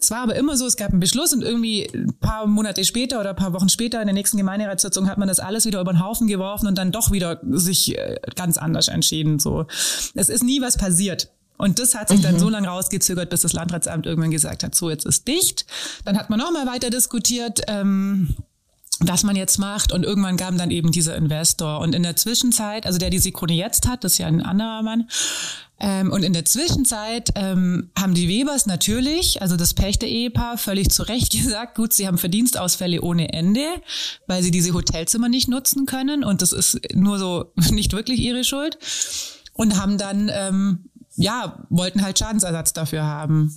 [0.00, 3.20] Es war aber immer so, es gab einen Beschluss und irgendwie ein paar Monate später
[3.20, 5.92] oder ein paar Wochen später in der nächsten Gemeinderatssitzung hat man das alles wieder über
[5.92, 9.38] den Haufen geworfen und dann doch wieder sich äh, ganz anders entschieden.
[9.38, 9.66] So,
[10.14, 11.30] es ist nie was passiert.
[11.58, 12.38] Und das hat sich dann mhm.
[12.38, 15.66] so lange rausgezögert, bis das Landratsamt irgendwann gesagt hat, so jetzt ist dicht.
[16.06, 17.60] Dann hat man noch mal weiter diskutiert.
[17.68, 18.34] Ähm,
[19.00, 19.92] was man jetzt macht.
[19.92, 21.80] Und irgendwann kam dann eben dieser Investor.
[21.80, 24.82] Und in der Zwischenzeit, also der die Sikrone jetzt hat, das ist ja ein anderer
[24.82, 25.08] Mann.
[25.78, 31.02] Ähm, und in der Zwischenzeit ähm, haben die Webers natürlich, also das Pächter-Ehepaar, völlig zu
[31.02, 33.66] Recht gesagt, gut, sie haben Verdienstausfälle ohne Ende,
[34.26, 36.24] weil sie diese Hotelzimmer nicht nutzen können.
[36.24, 38.78] Und das ist nur so nicht wirklich ihre Schuld.
[39.52, 43.54] Und haben dann ähm, ja, wollten halt Schadensersatz dafür haben.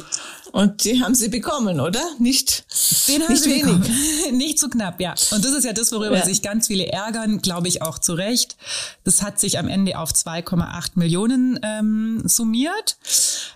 [0.52, 2.02] Und die haben sie bekommen, oder?
[2.20, 2.66] Nicht,
[3.08, 4.32] Den nicht wenig.
[4.32, 5.14] nicht zu knapp, ja.
[5.32, 6.26] Und das ist ja das, worüber ja.
[6.26, 8.58] sich ganz viele ärgern, glaube ich auch zu Recht.
[9.04, 12.98] Das hat sich am Ende auf 2,8 Millionen ähm, summiert.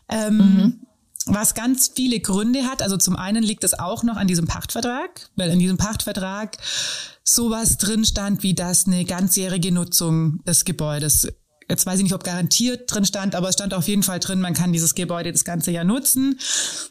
[0.10, 0.80] Ähm, mhm.
[1.26, 2.82] Was ganz viele Gründe hat.
[2.82, 6.58] Also zum einen liegt es auch noch an diesem Pachtvertrag, weil in diesem Pachtvertrag
[7.24, 11.30] sowas drin stand, wie das eine ganzjährige Nutzung des Gebäudes
[11.70, 14.42] jetzt weiß ich nicht, ob garantiert drin stand, aber es stand auf jeden Fall drin,
[14.42, 16.40] man kann dieses Gebäude das ganze Jahr nutzen.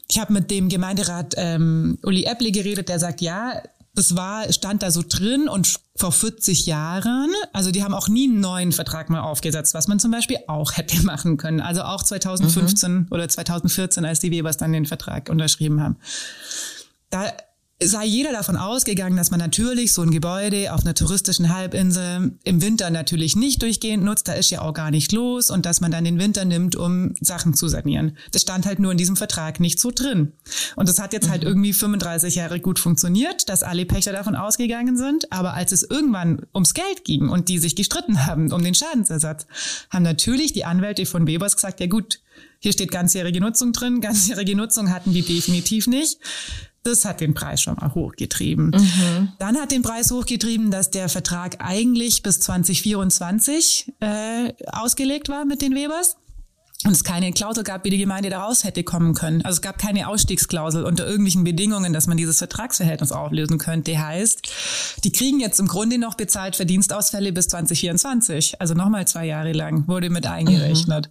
[0.09, 3.63] Ich habe mit dem Gemeinderat ähm, Uli Epple geredet, der sagt, ja,
[3.95, 8.29] das war, stand da so drin und vor 40 Jahren, also die haben auch nie
[8.29, 11.61] einen neuen Vertrag mal aufgesetzt, was man zum Beispiel auch hätte machen können.
[11.61, 13.07] Also auch 2015 mhm.
[13.11, 15.97] oder 2014, als die Webers dann den Vertrag unterschrieben haben.
[17.11, 17.33] Da
[17.87, 22.63] sei jeder davon ausgegangen, dass man natürlich so ein Gebäude auf einer touristischen Halbinsel im
[22.63, 25.91] Winter natürlich nicht durchgehend nutzt, da ist ja auch gar nicht los und dass man
[25.91, 28.17] dann den Winter nimmt, um Sachen zu sanieren.
[28.33, 30.33] Das stand halt nur in diesem Vertrag nicht so drin.
[30.77, 31.47] Und das hat jetzt halt mhm.
[31.47, 35.33] halt irgendwie 35 Jahre gut funktioniert, dass alle Pächter davon ausgegangen sind.
[35.33, 39.47] Aber als es irgendwann ums Geld ging und die sich gestritten haben um den Schadensersatz,
[39.91, 42.21] haben natürlich die Anwälte von Webers gesagt, ja gut,
[42.61, 44.01] hier steht ganzjährige Nutzung drin.
[44.01, 46.19] Ganzjährige Nutzung hatten die definitiv nicht.
[46.85, 48.71] Das hat den Preis schon mal hochgetrieben.
[48.71, 49.33] Mhm.
[49.39, 55.63] Dann hat den Preis hochgetrieben, dass der Vertrag eigentlich bis 2024 äh, ausgelegt war mit
[55.63, 56.17] den Webers.
[56.85, 59.43] Und es keine Klausel gab, wie die Gemeinde daraus hätte kommen können.
[59.43, 63.99] Also es gab keine Ausstiegsklausel unter irgendwelchen Bedingungen, dass man dieses Vertragsverhältnis auflösen könnte.
[63.99, 64.49] Heißt,
[65.05, 68.61] die kriegen jetzt im Grunde noch bezahlt für Dienstausfälle bis 2024.
[68.61, 71.09] Also nochmal zwei Jahre lang wurde mit eingerechnet.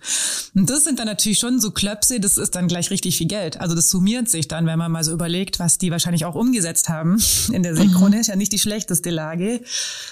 [0.53, 0.61] Mhm.
[0.61, 3.61] Und das sind dann natürlich schon so Klöpse, das ist dann gleich richtig viel Geld.
[3.61, 6.89] Also das summiert sich dann, wenn man mal so überlegt, was die wahrscheinlich auch umgesetzt
[6.89, 7.21] haben
[7.53, 8.15] in der Seekrone.
[8.15, 8.21] Mhm.
[8.21, 9.61] Ist ja nicht die schlechteste Lage.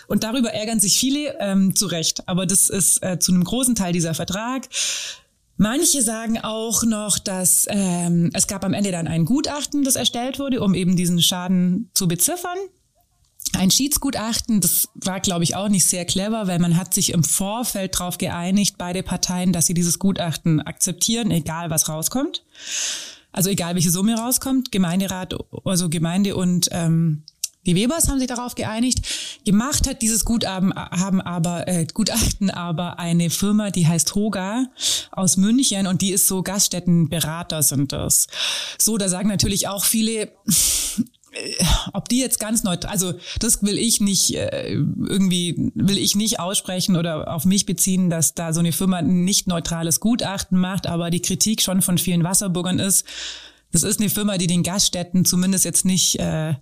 [0.07, 2.27] Und darüber ärgern sich viele ähm, zu Recht.
[2.27, 4.67] Aber das ist äh, zu einem großen Teil dieser Vertrag.
[5.61, 10.39] Manche sagen auch noch, dass ähm, es gab am Ende dann ein Gutachten, das erstellt
[10.39, 12.57] wurde, um eben diesen Schaden zu beziffern.
[13.57, 17.25] Ein Schiedsgutachten, das war, glaube ich, auch nicht sehr clever, weil man hat sich im
[17.25, 22.45] Vorfeld darauf geeinigt, beide Parteien, dass sie dieses Gutachten akzeptieren, egal was rauskommt.
[23.33, 27.23] Also egal welche Summe rauskommt, Gemeinderat, also Gemeinde und ähm,
[27.65, 28.99] die Webers haben sich darauf geeinigt.
[29.45, 34.67] Gemacht hat dieses Gutachten haben aber äh, Gutachten aber eine Firma, die heißt Hoga
[35.11, 38.27] aus München und die ist so Gaststättenberater sind das.
[38.77, 40.31] So, da sagen natürlich auch viele
[41.31, 46.15] äh, ob die jetzt ganz neutral, also das will ich nicht äh, irgendwie will ich
[46.15, 50.57] nicht aussprechen oder auf mich beziehen, dass da so eine Firma ein nicht neutrales Gutachten
[50.57, 53.05] macht, aber die Kritik schon von vielen Wasserburgern ist,
[53.71, 56.55] das ist eine Firma, die den Gaststätten zumindest jetzt nicht äh,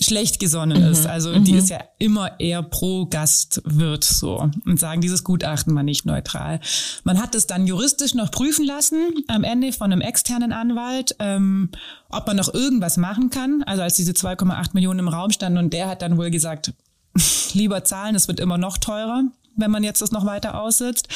[0.00, 0.90] schlecht gesonnen mhm.
[0.90, 1.06] ist.
[1.06, 1.44] Also mhm.
[1.44, 6.60] die ist ja immer eher pro Gastwirt so und sagen, dieses Gutachten war nicht neutral.
[7.04, 11.70] Man hat es dann juristisch noch prüfen lassen am Ende von einem externen Anwalt, ähm,
[12.08, 13.62] ob man noch irgendwas machen kann.
[13.64, 16.72] Also als diese 2,8 Millionen im Raum standen und der hat dann wohl gesagt,
[17.52, 19.24] lieber zahlen, es wird immer noch teurer
[19.56, 21.08] wenn man jetzt das noch weiter aussitzt.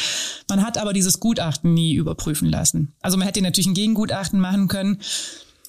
[0.49, 2.93] Man hat aber dieses Gutachten nie überprüfen lassen.
[3.01, 5.01] Also man hätte natürlich ein Gegengutachten machen können.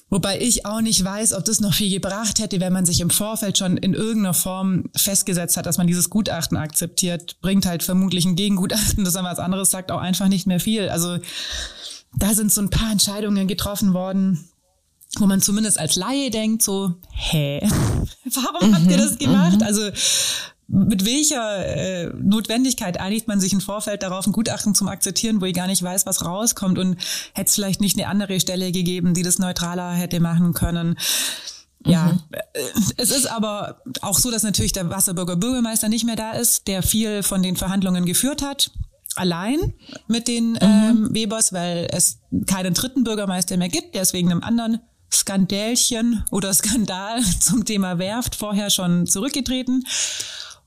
[0.08, 3.10] Wobei ich auch nicht weiß, ob das noch viel gebracht hätte, wenn man sich im
[3.10, 7.40] Vorfeld schon in irgendeiner Form festgesetzt hat, dass man dieses Gutachten akzeptiert.
[7.40, 10.88] Bringt halt vermutlich ein Gegengutachten, das dann was anderes sagt, auch einfach nicht mehr viel.
[10.88, 11.18] Also
[12.16, 14.48] da sind so ein paar Entscheidungen getroffen worden,
[15.18, 17.60] wo man zumindest als Laie denkt, so, hä,
[18.34, 19.56] warum habt ihr das mhm, gemacht?
[19.56, 19.62] Mhm.
[19.62, 19.90] Also
[20.68, 25.44] mit welcher äh, Notwendigkeit einigt man sich im Vorfeld darauf, ein Gutachten zum Akzeptieren, wo
[25.44, 26.96] ich gar nicht weiß, was rauskommt und
[27.34, 30.98] hätte es vielleicht nicht eine andere Stelle gegeben, die das neutraler hätte machen können.
[31.84, 32.20] Ja, mhm.
[32.32, 32.62] Äh,
[32.96, 36.82] es ist aber auch so, dass natürlich der Wasserburger Bürgermeister nicht mehr da ist, der
[36.82, 38.70] viel von den Verhandlungen geführt hat
[39.16, 39.72] allein
[40.08, 40.58] mit den mhm.
[40.60, 44.80] ähm, Webers, weil es keinen dritten Bürgermeister mehr gibt, der ist wegen einem anderen
[45.12, 49.84] Skandälchen oder Skandal zum Thema Werft vorher schon zurückgetreten.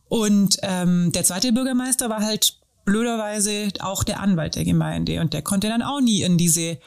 [0.09, 5.43] Und ähm, der zweite Bürgermeister war halt blöderweise auch der Anwalt der Gemeinde und der
[5.43, 6.79] konnte dann auch nie in diese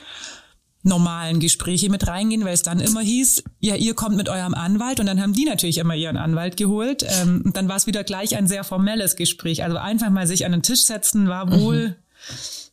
[0.82, 4.98] normalen Gespräche mit reingehen, weil es dann immer hieß, ja, ihr kommt mit eurem Anwalt
[4.98, 8.02] und dann haben die natürlich immer ihren Anwalt geholt ähm, und dann war es wieder
[8.02, 9.62] gleich ein sehr formelles Gespräch.
[9.62, 11.60] Also einfach mal sich an den Tisch setzen war mhm.
[11.60, 11.94] wohl mhm.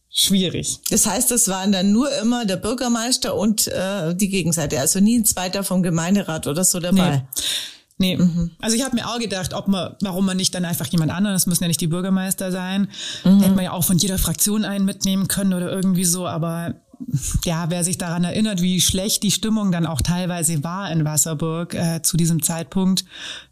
[0.09, 0.79] schwierig.
[0.89, 5.19] Das heißt, es waren dann nur immer der Bürgermeister und äh, die Gegenseite, also nie
[5.19, 7.17] ein zweiter vom Gemeinderat oder so dabei.
[7.17, 7.43] Nee.
[8.01, 8.51] Nee, mhm.
[8.59, 11.35] also ich habe mir auch gedacht, ob man, warum man nicht dann einfach jemand anderen,
[11.35, 12.87] das müssen ja nicht die Bürgermeister sein,
[13.25, 13.41] mhm.
[13.41, 16.75] hätte man ja auch von jeder Fraktion einen mitnehmen können oder irgendwie so, aber
[17.43, 21.73] ja, wer sich daran erinnert, wie schlecht die Stimmung dann auch teilweise war in Wasserburg
[21.73, 23.03] äh, zu diesem Zeitpunkt,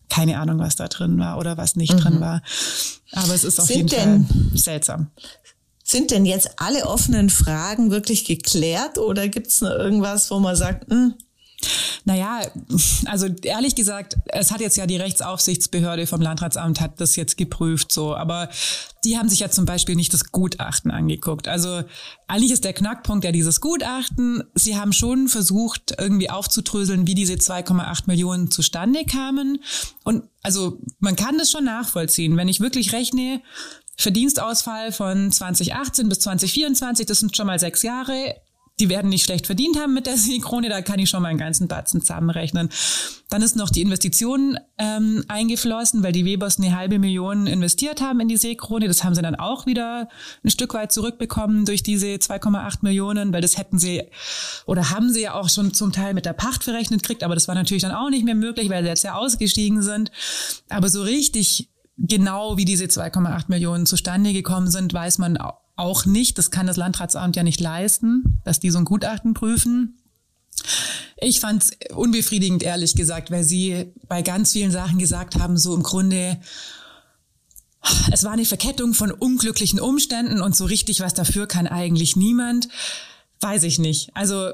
[0.10, 2.00] keine Ahnung, was da drin war oder was nicht mhm.
[2.00, 2.42] drin war.
[3.12, 5.08] Aber es ist auf Sind jeden Fall seltsam.
[5.84, 10.90] Sind denn jetzt alle offenen Fragen wirklich geklärt oder gibt's noch irgendwas, wo man sagt,
[10.90, 11.14] mh, hm,
[12.06, 12.42] naja,
[13.06, 17.92] also ehrlich gesagt, es hat jetzt ja die Rechtsaufsichtsbehörde vom Landratsamt hat das jetzt geprüft,
[17.92, 18.50] so, aber
[19.04, 21.48] die haben sich ja zum Beispiel nicht das Gutachten angeguckt.
[21.48, 21.84] Also
[22.28, 24.44] eigentlich ist der Knackpunkt ja dieses Gutachten.
[24.54, 29.62] Sie haben schon versucht, irgendwie aufzudröseln, wie diese 2,8 Millionen zustande kamen.
[30.04, 32.38] Und also man kann das schon nachvollziehen.
[32.38, 33.42] Wenn ich wirklich rechne,
[33.98, 38.36] Verdienstausfall von 2018 bis 2024, das sind schon mal sechs Jahre
[38.80, 41.40] die werden nicht schlecht verdient haben mit der Seekrone, da kann ich schon mal einen
[41.40, 42.70] ganzen Batzen zusammenrechnen.
[43.30, 48.20] Dann ist noch die Investition ähm, eingeflossen, weil die Webers eine halbe Million investiert haben
[48.20, 48.88] in die Seekrone.
[48.88, 50.08] Das haben sie dann auch wieder
[50.44, 54.04] ein Stück weit zurückbekommen durch diese 2,8 Millionen, weil das hätten sie
[54.66, 57.48] oder haben sie ja auch schon zum Teil mit der Pacht verrechnet kriegt, aber das
[57.48, 60.12] war natürlich dann auch nicht mehr möglich, weil sie jetzt ja ausgestiegen sind.
[60.70, 66.06] Aber so richtig genau, wie diese 2,8 Millionen zustande gekommen sind, weiß man auch auch
[66.06, 66.38] nicht.
[66.38, 69.98] Das kann das Landratsamt ja nicht leisten, dass die so ein Gutachten prüfen.
[71.18, 75.76] Ich fand es unbefriedigend, ehrlich gesagt, weil sie bei ganz vielen Sachen gesagt haben, so
[75.76, 76.40] im Grunde,
[78.12, 82.68] es war eine Verkettung von unglücklichen Umständen und so richtig was dafür kann eigentlich niemand.
[83.40, 84.10] Weiß ich nicht.
[84.16, 84.52] Also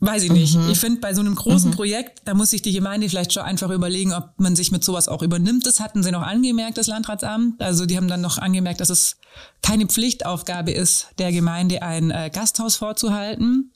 [0.00, 0.56] Weiß ich nicht.
[0.56, 0.68] Mhm.
[0.70, 1.74] Ich finde, bei so einem großen mhm.
[1.74, 5.08] Projekt, da muss sich die Gemeinde vielleicht schon einfach überlegen, ob man sich mit sowas
[5.08, 5.64] auch übernimmt.
[5.64, 7.62] Das hatten sie noch angemerkt, das Landratsamt.
[7.62, 9.16] Also die haben dann noch angemerkt, dass es
[9.62, 13.72] keine Pflichtaufgabe ist, der Gemeinde ein äh, Gasthaus vorzuhalten.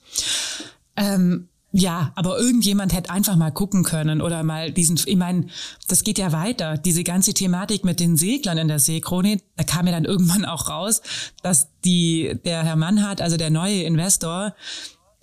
[0.96, 5.46] Ähm, ja, aber irgendjemand hätte einfach mal gucken können oder mal diesen, ich meine,
[5.88, 6.76] das geht ja weiter.
[6.76, 10.68] Diese ganze Thematik mit den Seglern in der Seekrone, da kam ja dann irgendwann auch
[10.68, 11.00] raus,
[11.42, 14.54] dass die, der Herr Mannhardt, also der neue Investor,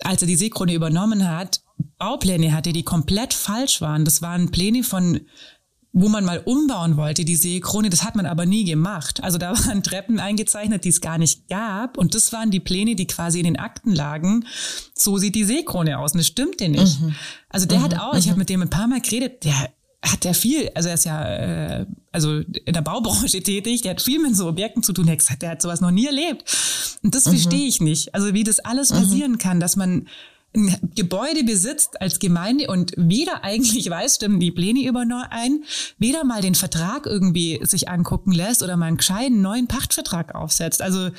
[0.04, 1.62] als er die Seekrone übernommen hat,
[1.98, 4.04] Baupläne hatte, die komplett falsch waren.
[4.04, 5.20] Das waren Pläne von
[5.92, 9.22] wo man mal umbauen wollte, die Seekrone, das hat man aber nie gemacht.
[9.22, 11.96] Also da waren Treppen eingezeichnet, die es gar nicht gab.
[11.96, 14.46] Und das waren die Pläne, die quasi in den Akten lagen.
[14.94, 16.12] So sieht die Seekrone aus.
[16.12, 17.00] Und das stimmte nicht.
[17.00, 17.14] Mhm.
[17.48, 17.82] Also der mhm.
[17.84, 18.30] hat auch, ich mhm.
[18.30, 19.70] habe mit dem ein paar Mal geredet, der
[20.02, 24.02] hat ja viel, also er ist ja äh, also in der Baubranche tätig, der hat
[24.02, 26.44] viel mit so Objekten zu tun, der hat gesagt, der hat sowas noch nie erlebt.
[27.02, 27.30] Und das mhm.
[27.30, 28.14] verstehe ich nicht.
[28.14, 28.96] Also wie das alles mhm.
[28.96, 30.08] passieren kann, dass man
[30.56, 35.64] ein Gebäude besitzt als Gemeinde und weder eigentlich weiß, stimmen die Pläne überein,
[35.98, 40.80] weder mal den Vertrag irgendwie sich angucken lässt oder mal einen gescheiten neuen Pachtvertrag aufsetzt.
[40.80, 41.10] Also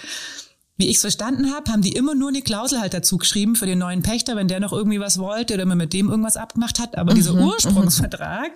[0.80, 3.66] wie ich es verstanden habe, haben die immer nur eine Klausel halt dazu geschrieben für
[3.66, 6.80] den neuen Pächter, wenn der noch irgendwie was wollte oder man mit dem irgendwas abgemacht
[6.80, 6.98] hat.
[6.98, 8.52] Aber mhm, dieser Ursprungsvertrag,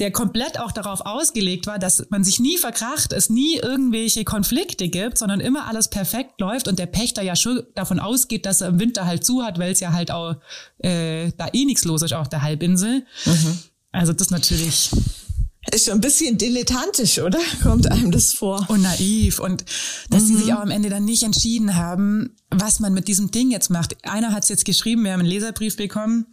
[0.00, 4.88] der komplett auch darauf ausgelegt war, dass man sich nie verkracht, es nie irgendwelche Konflikte
[4.88, 8.70] gibt, sondern immer alles perfekt läuft und der Pächter ja schon davon ausgeht, dass er
[8.70, 10.34] im Winter halt zu hat, weil es ja halt auch
[10.78, 13.04] äh, da eh nichts los ist auf der Halbinsel.
[13.24, 13.58] Mhm.
[13.92, 14.90] Also das natürlich
[15.74, 17.38] ist schon ein bisschen dilettantisch, oder?
[17.62, 18.64] Kommt einem das vor.
[18.68, 19.40] Und naiv.
[19.40, 19.64] Und
[20.10, 20.26] dass mhm.
[20.26, 23.70] sie sich auch am Ende dann nicht entschieden haben, was man mit diesem Ding jetzt
[23.70, 23.96] macht.
[24.08, 26.26] Einer hat es jetzt geschrieben, wir haben einen Leserbrief bekommen.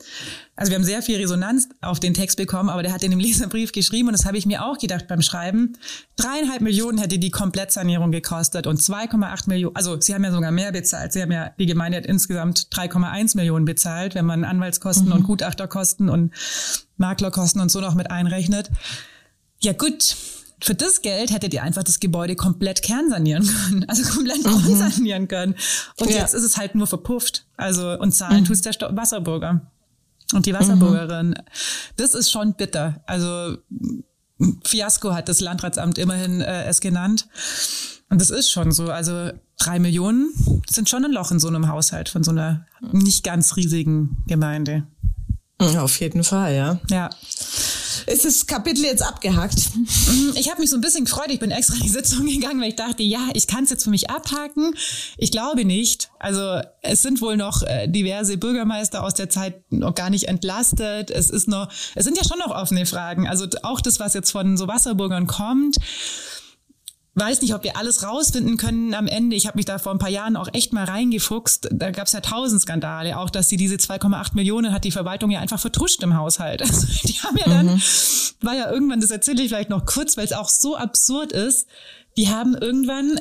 [0.56, 3.20] Also wir haben sehr viel Resonanz auf den Text bekommen, aber der hat in dem
[3.22, 5.74] Leserbrief geschrieben und das habe ich mir auch gedacht beim Schreiben.
[6.16, 10.72] Dreieinhalb Millionen hätte die Komplettsanierung gekostet und 2,8 Millionen, also sie haben ja sogar mehr
[10.72, 11.14] bezahlt.
[11.14, 15.14] Sie haben ja, die Gemeinde hat insgesamt 3,1 Millionen bezahlt, wenn man Anwaltskosten mhm.
[15.14, 16.32] und Gutachterkosten und
[16.98, 18.70] Maklerkosten und so noch mit einrechnet.
[19.64, 20.16] Ja gut,
[20.62, 24.76] für das Geld hättet ihr einfach das Gebäude komplett kernsanieren können, also komplett mhm.
[24.76, 25.56] sanieren können.
[26.00, 26.18] Und ja.
[26.18, 27.46] jetzt ist es halt nur verpufft.
[27.58, 28.46] Also und zahlen mhm.
[28.46, 29.72] tut der Wasserburger
[30.34, 31.30] und die Wasserburgerin.
[31.30, 31.36] Mhm.
[31.96, 33.02] Das ist schon bitter.
[33.08, 33.58] Also
[34.66, 37.28] Fiasko hat das Landratsamt immerhin äh, es genannt.
[38.10, 38.92] Und das ist schon so.
[38.92, 40.30] Also drei Millionen
[40.70, 44.88] sind schon ein Loch in so einem Haushalt von so einer nicht ganz riesigen Gemeinde.
[45.60, 46.80] Auf jeden Fall, ja.
[46.90, 47.10] Ja
[48.08, 49.76] ist das Kapitel jetzt abgehakt?
[49.76, 51.28] Mhm, ich habe mich so ein bisschen gefreut.
[51.30, 53.84] Ich bin extra in die Sitzung gegangen, weil ich dachte, ja, ich kann es jetzt
[53.84, 54.76] für mich abhaken.
[55.18, 56.10] Ich glaube nicht.
[56.20, 61.12] Also es sind wohl noch äh, diverse Bürgermeister aus der Zeit noch gar nicht entlastet.
[61.12, 63.28] Es ist noch, es sind ja schon noch offene Fragen.
[63.28, 65.78] Also auch das, was jetzt von so Wasserburgern kommt
[67.16, 69.36] weiß nicht, ob wir alles rausfinden können am Ende.
[69.36, 71.70] Ich habe mich da vor ein paar Jahren auch echt mal reingefuchst.
[71.72, 75.30] Da gab es ja tausend Skandale, auch dass sie diese 2,8 Millionen hat die Verwaltung
[75.30, 76.62] ja einfach vertruscht im Haushalt.
[76.74, 77.82] Also die haben ja dann, mhm.
[78.42, 81.68] war ja irgendwann, das erzähle ich vielleicht noch kurz, weil es auch so absurd ist.
[82.18, 83.20] Die haben irgendwann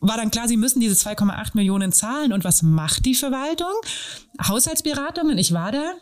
[0.00, 2.32] war dann klar, sie müssen diese 2,8 Millionen zahlen.
[2.32, 3.72] Und was macht die Verwaltung?
[4.46, 5.92] Haushaltsberatungen, ich war da,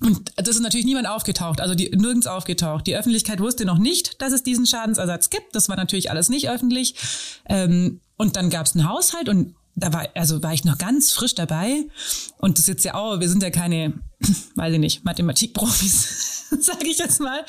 [0.00, 2.86] und das ist natürlich niemand aufgetaucht, also die, nirgends aufgetaucht.
[2.86, 5.54] Die Öffentlichkeit wusste noch nicht, dass es diesen Schadensersatz gibt.
[5.54, 6.94] Das war natürlich alles nicht öffentlich.
[7.48, 11.12] Ähm, und dann gab es einen Haushalt und da war, also war ich noch ganz
[11.12, 11.86] frisch dabei.
[12.38, 13.94] Und das ist jetzt ja auch, wir sind ja keine,
[14.54, 17.44] weiß ich nicht, Mathematikprofis, sage ich jetzt mal.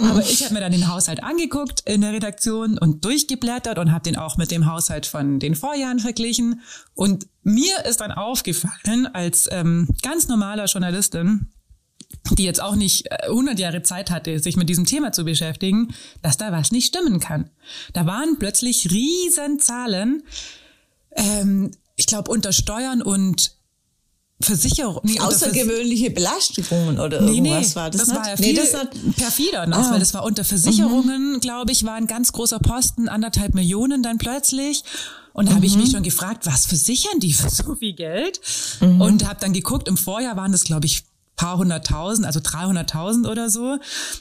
[0.00, 4.04] Aber ich habe mir dann den Haushalt angeguckt in der Redaktion und durchgeblättert und habe
[4.04, 6.62] den auch mit dem Haushalt von den Vorjahren verglichen.
[6.94, 11.48] Und mir ist dann aufgefallen, als ähm, ganz normaler Journalistin,
[12.34, 15.94] die jetzt auch nicht 100 äh, Jahre Zeit hatte, sich mit diesem Thema zu beschäftigen,
[16.22, 17.50] dass da was nicht stimmen kann.
[17.92, 20.22] Da waren plötzlich riesen Zahlen,
[21.16, 23.58] ähm, ich glaube unter Steuern und
[24.40, 25.00] Versicherung.
[25.02, 28.20] Nee, Außergewöhnliche Belastungen oder nee, irgendwas nee, war das, das nicht?
[28.20, 29.90] War ja viel nee, das hat, perfider noch, ah.
[29.92, 31.40] weil das war unter Versicherungen, mhm.
[31.40, 34.84] glaube ich, war ein ganz großer Posten, anderthalb Millionen dann plötzlich.
[35.32, 35.56] Und da mhm.
[35.56, 38.40] habe ich mich schon gefragt, was versichern die für so viel Geld?
[38.80, 39.00] Mhm.
[39.00, 41.04] Und habe dann geguckt, im Vorjahr waren das, glaube ich,
[41.38, 43.78] paar hunderttausend, also 300.000 oder so.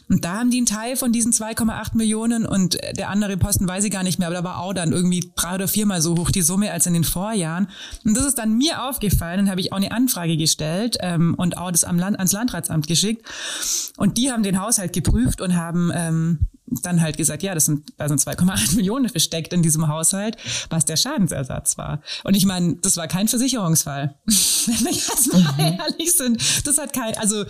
[0.07, 3.83] Und da haben die einen Teil von diesen 2,8 Millionen und der andere Posten weiß
[3.83, 6.31] ich gar nicht mehr, aber da war auch dann irgendwie drei oder viermal so hoch
[6.31, 7.67] die Summe als in den Vorjahren.
[8.05, 11.57] Und das ist dann mir aufgefallen und habe ich auch eine Anfrage gestellt ähm, und
[11.57, 13.25] auch das am Land, ans Landratsamt geschickt.
[13.97, 17.93] Und die haben den Haushalt geprüft und haben ähm, dann halt gesagt, ja, das sind,
[17.97, 20.37] da sind 2,8 Millionen versteckt in diesem Haushalt,
[20.69, 22.01] was der Schadensersatz war.
[22.23, 24.15] Und ich meine, das war kein Versicherungsfall.
[24.25, 25.79] Wenn wir jetzt mal mhm.
[25.79, 27.45] ehrlich sind, das hat kein, also,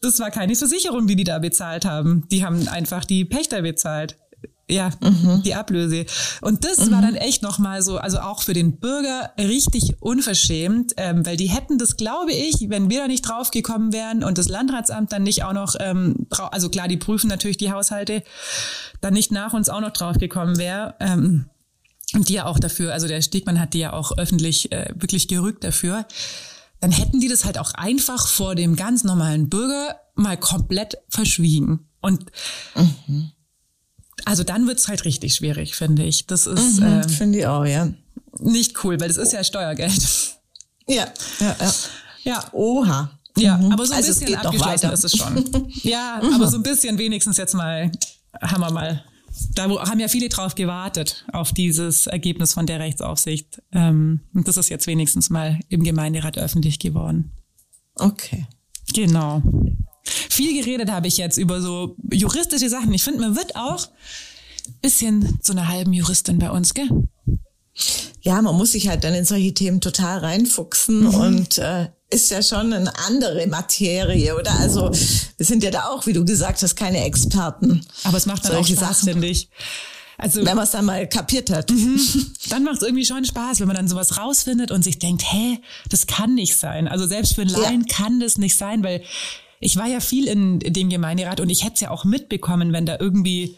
[0.00, 2.26] das war keine Versicherung, die die da bezahlt haben.
[2.30, 4.16] Die haben einfach die Pächter bezahlt.
[4.68, 5.42] Ja, mhm.
[5.42, 6.04] die Ablöse.
[6.42, 6.92] Und das mhm.
[6.92, 11.48] war dann echt nochmal so, also auch für den Bürger richtig unverschämt, ähm, weil die
[11.48, 15.42] hätten das, glaube ich, wenn wir da nicht draufgekommen wären und das Landratsamt dann nicht
[15.44, 18.22] auch noch, ähm, also klar, die prüfen natürlich die Haushalte,
[19.00, 20.94] dann nicht nach uns auch noch draufgekommen wäre.
[21.00, 21.46] Ähm,
[22.14, 25.28] und die ja auch dafür, also der Stegmann hat die ja auch öffentlich äh, wirklich
[25.28, 26.06] gerückt dafür,
[26.80, 31.88] dann hätten die das halt auch einfach vor dem ganz normalen Bürger mal komplett verschwiegen.
[32.00, 32.26] Und
[32.74, 33.32] mhm
[34.28, 36.26] also dann wird's halt richtig schwierig, finde ich.
[36.26, 37.88] Das ist mhm, äh, finde ich auch, ja.
[38.40, 40.36] Nicht cool, weil das ist ja Steuergeld.
[40.86, 41.06] Ja,
[41.40, 41.74] ja, ja.
[42.24, 42.44] Ja.
[42.52, 43.18] Oha.
[43.36, 43.72] Ja, mhm.
[43.72, 45.70] aber so ein also bisschen abgeschlossen ist es schon.
[45.82, 46.34] ja, mhm.
[46.34, 47.90] aber so ein bisschen wenigstens jetzt mal,
[48.40, 49.04] haben wir mal,
[49.54, 53.62] da haben ja viele drauf gewartet, auf dieses Ergebnis von der Rechtsaufsicht.
[53.72, 57.32] Ähm, und das ist jetzt wenigstens mal im Gemeinderat öffentlich geworden.
[57.94, 58.46] Okay.
[58.94, 59.42] Genau.
[60.04, 62.92] Viel geredet habe ich jetzt über so juristische Sachen.
[62.92, 63.88] Ich finde, man wird auch
[64.82, 66.88] bisschen zu einer halben Juristin bei uns, gell?
[68.20, 71.14] Ja, man muss sich halt dann in solche Themen total reinfuchsen mhm.
[71.14, 74.52] und äh, ist ja schon eine andere Materie, oder?
[74.58, 77.82] Also wir sind ja da auch, wie du gesagt hast, keine Experten.
[78.04, 79.48] Aber es macht dann solche auch Spaß, finde ich.
[80.20, 81.70] Also, wenn man es dann mal kapiert hat.
[81.70, 82.00] Mhm.
[82.50, 85.60] Dann macht es irgendwie schon Spaß, wenn man dann sowas rausfindet und sich denkt, hä,
[85.90, 86.88] das kann nicht sein.
[86.88, 87.94] Also selbst für einen Laien ja.
[87.94, 89.02] kann das nicht sein, weil
[89.60, 92.86] ich war ja viel in dem Gemeinderat und ich hätte es ja auch mitbekommen, wenn
[92.86, 93.56] da irgendwie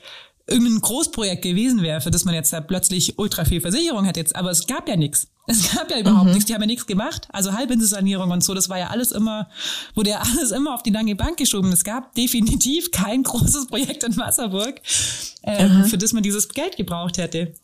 [0.51, 4.35] irgendein Großprojekt gewesen wäre, für das man jetzt da plötzlich ultra viel Versicherung hat jetzt,
[4.35, 5.29] aber es gab ja nichts.
[5.47, 6.33] Es gab ja überhaupt mhm.
[6.33, 7.27] nichts, die haben ja nichts gemacht.
[7.33, 9.49] Also Halbinselsanierung und so, das war ja alles immer,
[9.95, 11.73] wurde ja alles immer auf die lange Bank geschoben.
[11.73, 14.81] Es gab definitiv kein großes Projekt in Wasserburg,
[15.43, 15.85] äh, mhm.
[15.85, 17.55] für das man dieses Geld gebraucht hätte.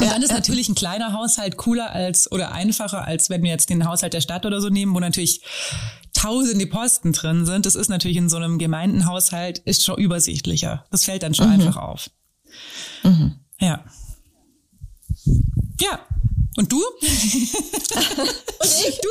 [0.00, 0.36] Und ja, dann ist ja.
[0.36, 4.20] natürlich ein kleiner Haushalt cooler als oder einfacher, als wenn wir jetzt den Haushalt der
[4.20, 5.42] Stadt oder so nehmen, wo natürlich
[6.14, 7.66] tausende Posten drin sind.
[7.66, 10.86] Das ist natürlich in so einem Gemeindenhaushalt ist schon übersichtlicher.
[10.90, 11.52] Das fällt dann schon mhm.
[11.52, 12.10] einfach auf.
[13.02, 13.34] Mhm.
[13.60, 13.84] Ja.
[15.80, 16.00] Ja,
[16.56, 16.76] und du?
[16.80, 19.00] und ich?
[19.00, 19.08] Du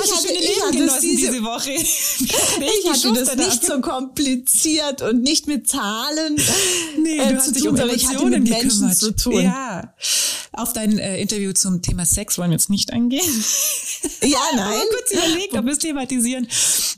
[0.00, 1.70] hast ich schöne Leben genossen diese, diese Woche.
[1.72, 6.36] ich hatte das nicht so kompliziert und nicht mit Zahlen
[6.98, 8.96] nee, äh, du hast dich um Emotionen gekümmert.
[8.98, 9.42] zu tun.
[9.44, 9.94] Ja.
[10.56, 13.22] Auf dein äh, Interview zum Thema Sex wollen wir jetzt nicht eingehen.
[14.22, 14.78] Ja, nein.
[14.82, 16.48] Ich kurz überlegt, ob wir es thematisieren.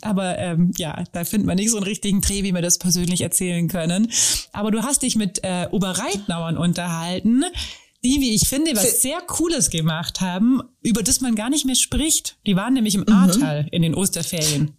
[0.00, 3.20] Aber ähm, ja, da findet man nicht so einen richtigen Dreh, wie wir das persönlich
[3.20, 4.12] erzählen können.
[4.52, 7.44] Aber du hast dich mit äh, Oberreitnauern unterhalten
[8.04, 11.74] die, wie ich finde, was sehr Cooles gemacht haben, über das man gar nicht mehr
[11.74, 12.36] spricht.
[12.46, 13.12] Die waren nämlich im mhm.
[13.12, 14.76] Ahrtal in den Osterferien.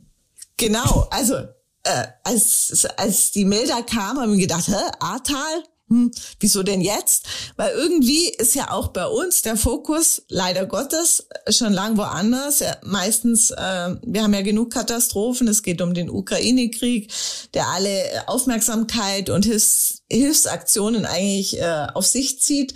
[0.56, 1.36] Genau, also
[1.84, 5.63] äh, als, als die Melder kam, haben wir gedacht, hä, Ahrtal?
[5.89, 7.26] Hm, wieso denn jetzt?
[7.56, 12.60] Weil irgendwie ist ja auch bei uns der Fokus leider Gottes schon lang woanders.
[12.60, 15.47] Ja, meistens, äh, wir haben ja genug Katastrophen.
[15.47, 17.12] Es geht um den Ukraine-Krieg,
[17.54, 22.73] der alle Aufmerksamkeit und Hilfs Hilfsaktionen eigentlich äh, auf sich zieht.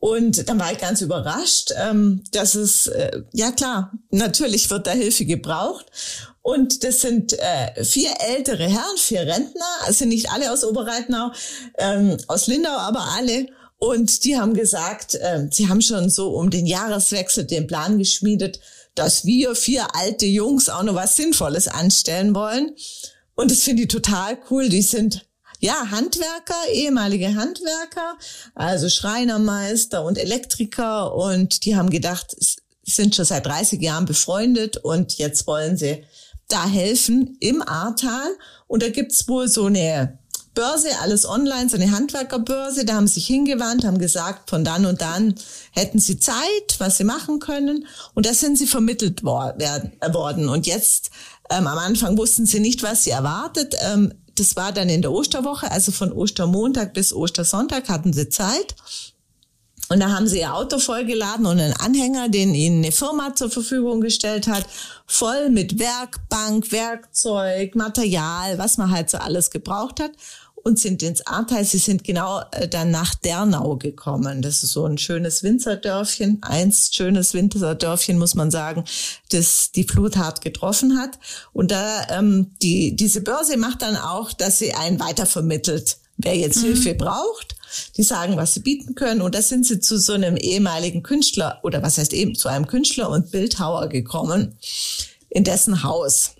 [0.00, 4.92] Und dann war ich ganz überrascht, ähm, dass es, äh, ja klar, natürlich wird da
[4.92, 5.86] Hilfe gebraucht.
[6.48, 11.30] Und das sind äh, vier ältere Herren, vier Rentner, also nicht alle aus Oberreitnau,
[11.76, 13.48] ähm, aus Lindau, aber alle.
[13.76, 18.60] Und die haben gesagt, äh, sie haben schon so um den Jahreswechsel den Plan geschmiedet,
[18.94, 22.74] dass wir vier alte Jungs auch noch was Sinnvolles anstellen wollen.
[23.34, 24.70] Und das finde ich total cool.
[24.70, 25.26] Die sind
[25.60, 28.16] ja, Handwerker, ehemalige Handwerker,
[28.54, 32.34] also Schreinermeister und Elektriker und die haben gedacht,
[32.84, 36.04] sind schon seit 30 Jahren befreundet und jetzt wollen sie
[36.48, 38.30] da helfen im Ahrtal
[38.66, 40.18] und da gibt's wohl so eine
[40.54, 44.86] Börse, alles online, so eine Handwerkerbörse, da haben sie sich hingewandt, haben gesagt, von dann
[44.86, 45.34] und dann
[45.70, 51.10] hätten sie Zeit, was sie machen können und da sind sie vermittelt worden und jetzt
[51.50, 53.76] ähm, am Anfang wussten sie nicht, was sie erwartet.
[53.80, 58.74] Ähm, das war dann in der Osterwoche, also von Ostermontag bis Ostersonntag hatten sie Zeit.
[59.88, 63.50] Und da haben sie ihr Auto vollgeladen und einen Anhänger, den ihnen eine Firma zur
[63.50, 64.66] Verfügung gestellt hat,
[65.06, 70.12] voll mit Werkbank, Werkzeug, Material, was man halt so alles gebraucht hat
[70.62, 71.64] und sind ins Ahrtal.
[71.64, 74.42] Sie sind genau äh, dann nach Dernau gekommen.
[74.42, 78.84] Das ist so ein schönes Winzerdörfchen, eins schönes Winzerdörfchen, muss man sagen,
[79.30, 81.18] das die Flut hart getroffen hat.
[81.52, 86.58] Und da ähm, die diese Börse macht dann auch, dass sie einen weitervermittelt, wer jetzt
[86.58, 86.66] mhm.
[86.66, 87.57] Hilfe braucht.
[87.96, 89.20] Die sagen, was sie bieten können.
[89.20, 92.66] Und da sind sie zu so einem ehemaligen Künstler oder was heißt eben zu einem
[92.66, 94.58] Künstler und Bildhauer gekommen,
[95.30, 96.32] in dessen Haus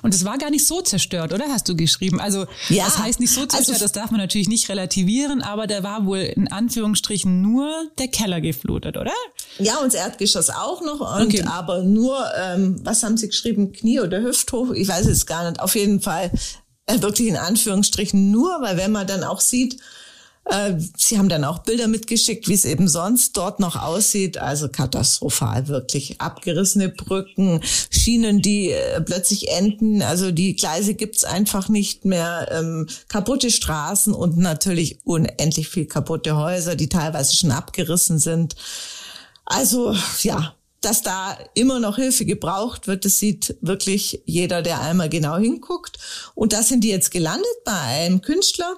[0.00, 1.46] und es war gar nicht so zerstört, oder?
[1.48, 2.20] Hast du geschrieben?
[2.20, 5.66] Also, ja, das heißt nicht so zerstört, also, das darf man natürlich nicht relativieren, aber
[5.66, 9.12] da war wohl in Anführungsstrichen nur der Keller geflutet, oder?
[9.58, 11.44] Ja, und das Erdgeschoss auch noch, und okay.
[11.46, 14.72] aber nur, ähm, was haben sie geschrieben, Knie oder Hüfthoch?
[14.72, 15.60] Ich weiß es gar nicht.
[15.60, 16.30] Auf jeden Fall
[16.86, 19.78] äh, wirklich in Anführungsstrichen nur, weil wenn man dann auch sieht,
[20.96, 24.38] sie haben dann auch Bilder mitgeschickt, wie es eben sonst dort noch aussieht.
[24.38, 26.20] Also katastrophal, wirklich.
[26.20, 30.02] Abgerissene Brücken, Schienen, die äh, plötzlich enden.
[30.02, 32.48] Also die Gleise gibt's einfach nicht mehr.
[32.50, 38.56] Ähm, kaputte Straßen und natürlich unendlich viel kaputte Häuser, die teilweise schon abgerissen sind.
[39.44, 45.08] Also ja, dass da immer noch Hilfe gebraucht wird, das sieht wirklich jeder, der einmal
[45.08, 45.98] genau hinguckt.
[46.34, 48.76] Und da sind die jetzt gelandet bei einem Künstler,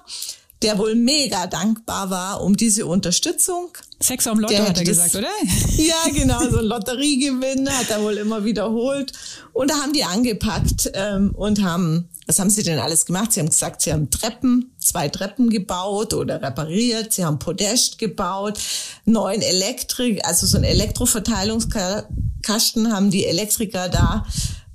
[0.65, 3.69] der wohl mega dankbar war um diese Unterstützung.
[3.99, 5.29] Sex am Lotto hat er das, gesagt, oder?
[5.77, 9.13] Ja, genau, so ein Lotteriegewinn hat er wohl immer wiederholt.
[9.53, 13.31] Und da haben die angepackt ähm, und haben, was haben sie denn alles gemacht?
[13.31, 18.59] Sie haben gesagt, sie haben Treppen, zwei Treppen gebaut oder repariert, sie haben Podest gebaut,
[19.05, 24.25] neuen Elektrik, also so ein Elektroverteilungskasten haben die Elektriker da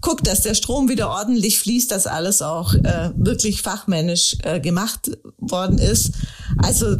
[0.01, 5.11] guckt, dass der Strom wieder ordentlich fließt, dass alles auch äh, wirklich fachmännisch äh, gemacht
[5.39, 6.13] worden ist.
[6.59, 6.97] Also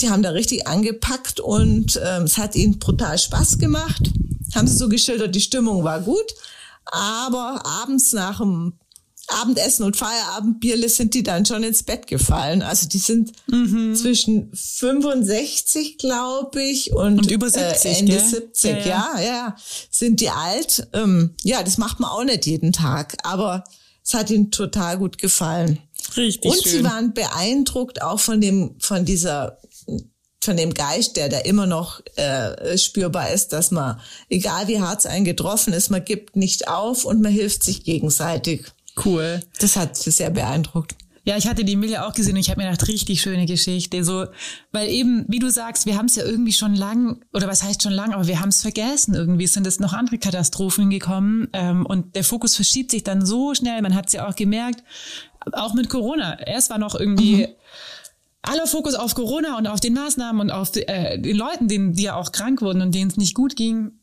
[0.00, 4.10] die haben da richtig angepackt und ähm, es hat ihnen brutal Spaß gemacht.
[4.54, 6.34] Haben sie so geschildert, die Stimmung war gut,
[6.84, 8.74] aber abends nach dem
[9.28, 12.62] Abendessen und Feierabendbierle sind die dann schon ins Bett gefallen.
[12.62, 13.94] Also die sind mhm.
[13.94, 18.24] zwischen 65, glaube ich, und, und, über 70, äh, Ende gell?
[18.24, 18.86] 70, ja ja.
[18.86, 19.56] ja, ja,
[19.90, 20.88] sind die alt.
[20.92, 23.64] Ähm, ja, das macht man auch nicht jeden Tag, aber
[24.04, 25.80] es hat ihnen total gut gefallen.
[26.16, 26.72] Richtig und schön.
[26.72, 29.58] sie waren beeindruckt auch von dem, von dieser
[30.46, 35.00] von dem Geist, der da immer noch äh, spürbar ist, dass man, egal wie hart
[35.00, 38.66] es einen getroffen ist, man gibt nicht auf und man hilft sich gegenseitig.
[39.04, 39.40] Cool.
[39.60, 40.96] Das hat sehr beeindruckt.
[41.26, 44.04] Ja, ich hatte die Emilia auch gesehen und ich habe mir gedacht, richtig schöne Geschichte.
[44.04, 44.26] So,
[44.70, 47.82] weil eben, wie du sagst, wir haben es ja irgendwie schon lang, oder was heißt
[47.82, 49.14] schon lang, aber wir haben es vergessen.
[49.14, 53.56] Irgendwie sind es noch andere Katastrophen gekommen ähm, und der Fokus verschiebt sich dann so
[53.56, 53.82] schnell.
[53.82, 54.84] Man hat es ja auch gemerkt,
[55.50, 56.38] auch mit Corona.
[56.38, 57.54] Erst war noch irgendwie mhm.
[58.42, 61.94] aller Fokus auf Corona und auf den Maßnahmen und auf die, äh, den Leuten, denen,
[61.94, 63.95] die ja auch krank wurden und denen es nicht gut ging.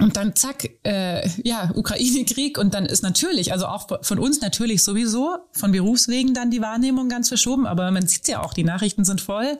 [0.00, 4.82] Und dann zack, äh, ja, Ukraine-Krieg und dann ist natürlich, also auch von uns natürlich
[4.82, 9.04] sowieso, von Berufswegen dann die Wahrnehmung ganz verschoben, aber man sieht ja auch, die Nachrichten
[9.04, 9.58] sind voll.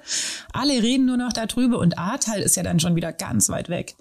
[0.53, 3.95] Alle reden nur noch darüber und Ahrtal ist ja dann schon wieder ganz weit weg.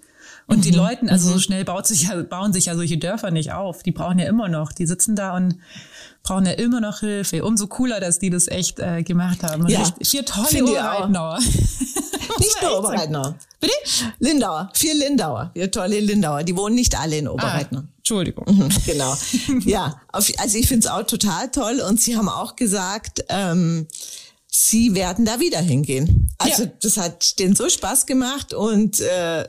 [0.46, 0.62] Und mhm.
[0.62, 1.40] die Leuten, also so mhm.
[1.40, 3.82] schnell baut sich ja, bauen sich ja solche Dörfer nicht auf.
[3.82, 5.56] Die brauchen ja immer noch, die sitzen da und
[6.22, 7.44] brauchen ja immer noch Hilfe.
[7.44, 9.66] Umso cooler, dass die das echt äh, gemacht haben.
[9.68, 11.38] Ja, vier tolle Oberreitnauer.
[12.38, 13.38] nicht nur Oberreitner.
[13.60, 13.72] Bitte?
[14.18, 14.70] Lindauer.
[14.74, 15.50] Vier Lindauer.
[15.54, 16.42] Vier tolle Lindauer.
[16.42, 17.84] Die wohnen nicht alle in Oberreitner.
[17.86, 18.44] Ah, Entschuldigung.
[18.46, 19.16] Mhm, genau.
[19.64, 21.80] ja, auf, also ich finde es auch total toll.
[21.80, 23.86] Und Sie haben auch gesagt, ähm,
[24.46, 26.30] Sie werden da wieder hingehen.
[26.38, 26.72] Also ja.
[26.80, 29.48] das hat denen so Spaß gemacht und äh,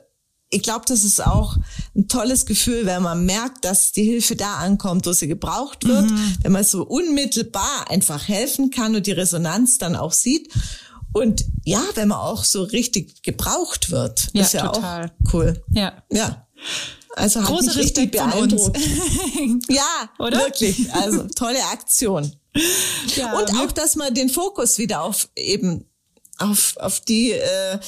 [0.50, 1.58] ich glaube, das ist auch
[1.96, 6.10] ein tolles Gefühl, wenn man merkt, dass die Hilfe da ankommt, wo sie gebraucht wird,
[6.10, 6.36] mhm.
[6.44, 10.52] wenn man so unmittelbar einfach helfen kann und die Resonanz dann auch sieht.
[11.16, 15.06] Und ja, wenn man auch so richtig gebraucht wird, ja, ist ja total.
[15.06, 15.64] auch cool.
[15.72, 15.94] Ja.
[16.12, 16.46] Ja.
[17.16, 18.78] Also hat Große mich richtig beeindruckt.
[19.70, 20.40] ja, Oder?
[20.40, 20.94] wirklich.
[20.94, 22.36] Also tolle Aktion.
[23.16, 25.86] Ja, und auch, dass man den Fokus wieder auf eben
[26.38, 27.80] auf, auf die, äh,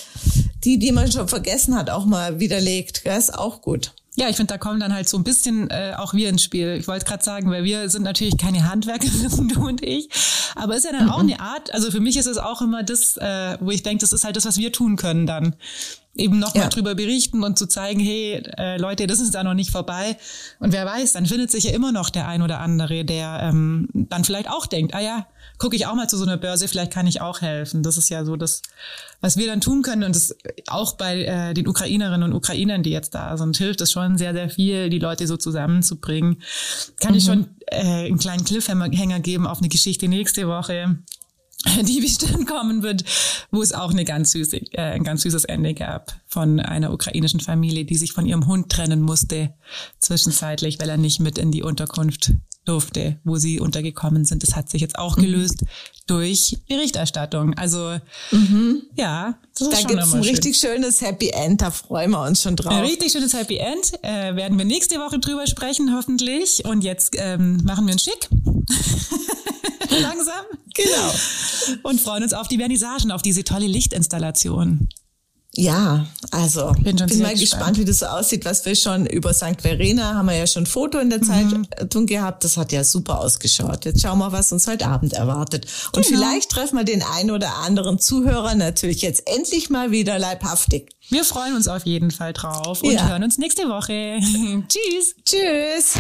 [0.64, 3.04] die, die man schon vergessen hat, auch mal widerlegt.
[3.04, 3.18] Gell?
[3.18, 3.94] Ist auch gut.
[4.20, 6.76] Ja, ich finde, da kommen dann halt so ein bisschen äh, auch wir ins Spiel.
[6.80, 10.10] Ich wollte gerade sagen, weil wir sind natürlich keine Handwerkerinnen, du und ich.
[10.56, 13.18] Aber ist ja dann auch eine Art, also für mich ist es auch immer das,
[13.18, 15.56] äh, wo ich denke, das ist halt das, was wir tun können dann.
[16.16, 16.70] Eben nochmal ja.
[16.70, 20.18] drüber berichten und zu zeigen, hey, äh, Leute, das ist da noch nicht vorbei.
[20.60, 23.88] Und wer weiß, dann findet sich ja immer noch der ein oder andere, der ähm,
[23.94, 25.28] dann vielleicht auch denkt, ah ja,
[25.58, 27.84] gucke ich auch mal zu so einer Börse, vielleicht kann ich auch helfen.
[27.84, 28.62] Das ist ja so das,
[29.22, 30.04] was wir dann tun können.
[30.04, 30.36] Und das
[30.68, 34.34] auch bei äh, den Ukrainerinnen und Ukrainern, die jetzt da sind, hilft es schon sehr,
[34.34, 36.42] sehr viel, die Leute so zusammenzubringen.
[37.00, 37.18] Kann mhm.
[37.18, 40.98] ich schon äh, einen kleinen Cliffhanger geben auf eine Geschichte nächste Woche
[41.82, 43.04] die bestimmt kommen wird,
[43.52, 47.40] wo es auch eine ganz süße, äh, ein ganz süßes Ende gab von einer ukrainischen
[47.40, 49.54] Familie, die sich von ihrem Hund trennen musste
[50.00, 52.34] zwischenzeitlich, weil er nicht mit in die Unterkunft
[52.68, 54.44] durfte, wo sie untergekommen sind.
[54.44, 55.68] Das hat sich jetzt auch gelöst mhm.
[56.08, 57.54] durch Berichterstattung.
[57.54, 57.98] Also
[58.32, 58.84] mhm.
[58.96, 60.36] ja, das da gibt es ein schön.
[60.36, 61.62] richtig schönes Happy End.
[61.62, 62.74] Da freuen wir uns schon drauf.
[62.74, 66.66] Ein richtig schönes Happy End äh, werden wir nächste Woche drüber sprechen, hoffentlich.
[66.66, 68.30] Und jetzt ähm, machen wir einen Schick.
[70.02, 70.46] Langsam.
[70.74, 71.80] Genau.
[71.84, 74.90] Und freuen uns auf die Vernissagen, auf diese tolle Lichtinstallation.
[75.58, 77.40] Ja, also bin, bin mal gespannt.
[77.40, 77.78] gespannt.
[77.80, 78.46] wie das so aussieht.
[78.46, 79.60] Was wir schon über St.
[79.60, 81.68] Verena haben wir ja schon ein Foto in der mhm.
[81.68, 82.44] Zeitung gehabt.
[82.44, 83.84] Das hat ja super ausgeschaut.
[83.86, 85.66] Jetzt schauen wir, was uns heute Abend erwartet.
[85.94, 86.20] Und genau.
[86.20, 90.92] vielleicht treffen wir den einen oder anderen Zuhörer natürlich jetzt endlich mal wieder leibhaftig.
[91.10, 93.08] Wir freuen uns auf jeden Fall drauf und ja.
[93.08, 94.20] hören uns nächste Woche.
[94.68, 95.16] Tschüss.
[95.26, 95.96] Tschüss.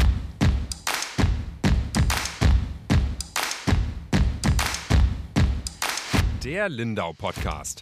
[6.44, 7.82] Der Lindau Podcast.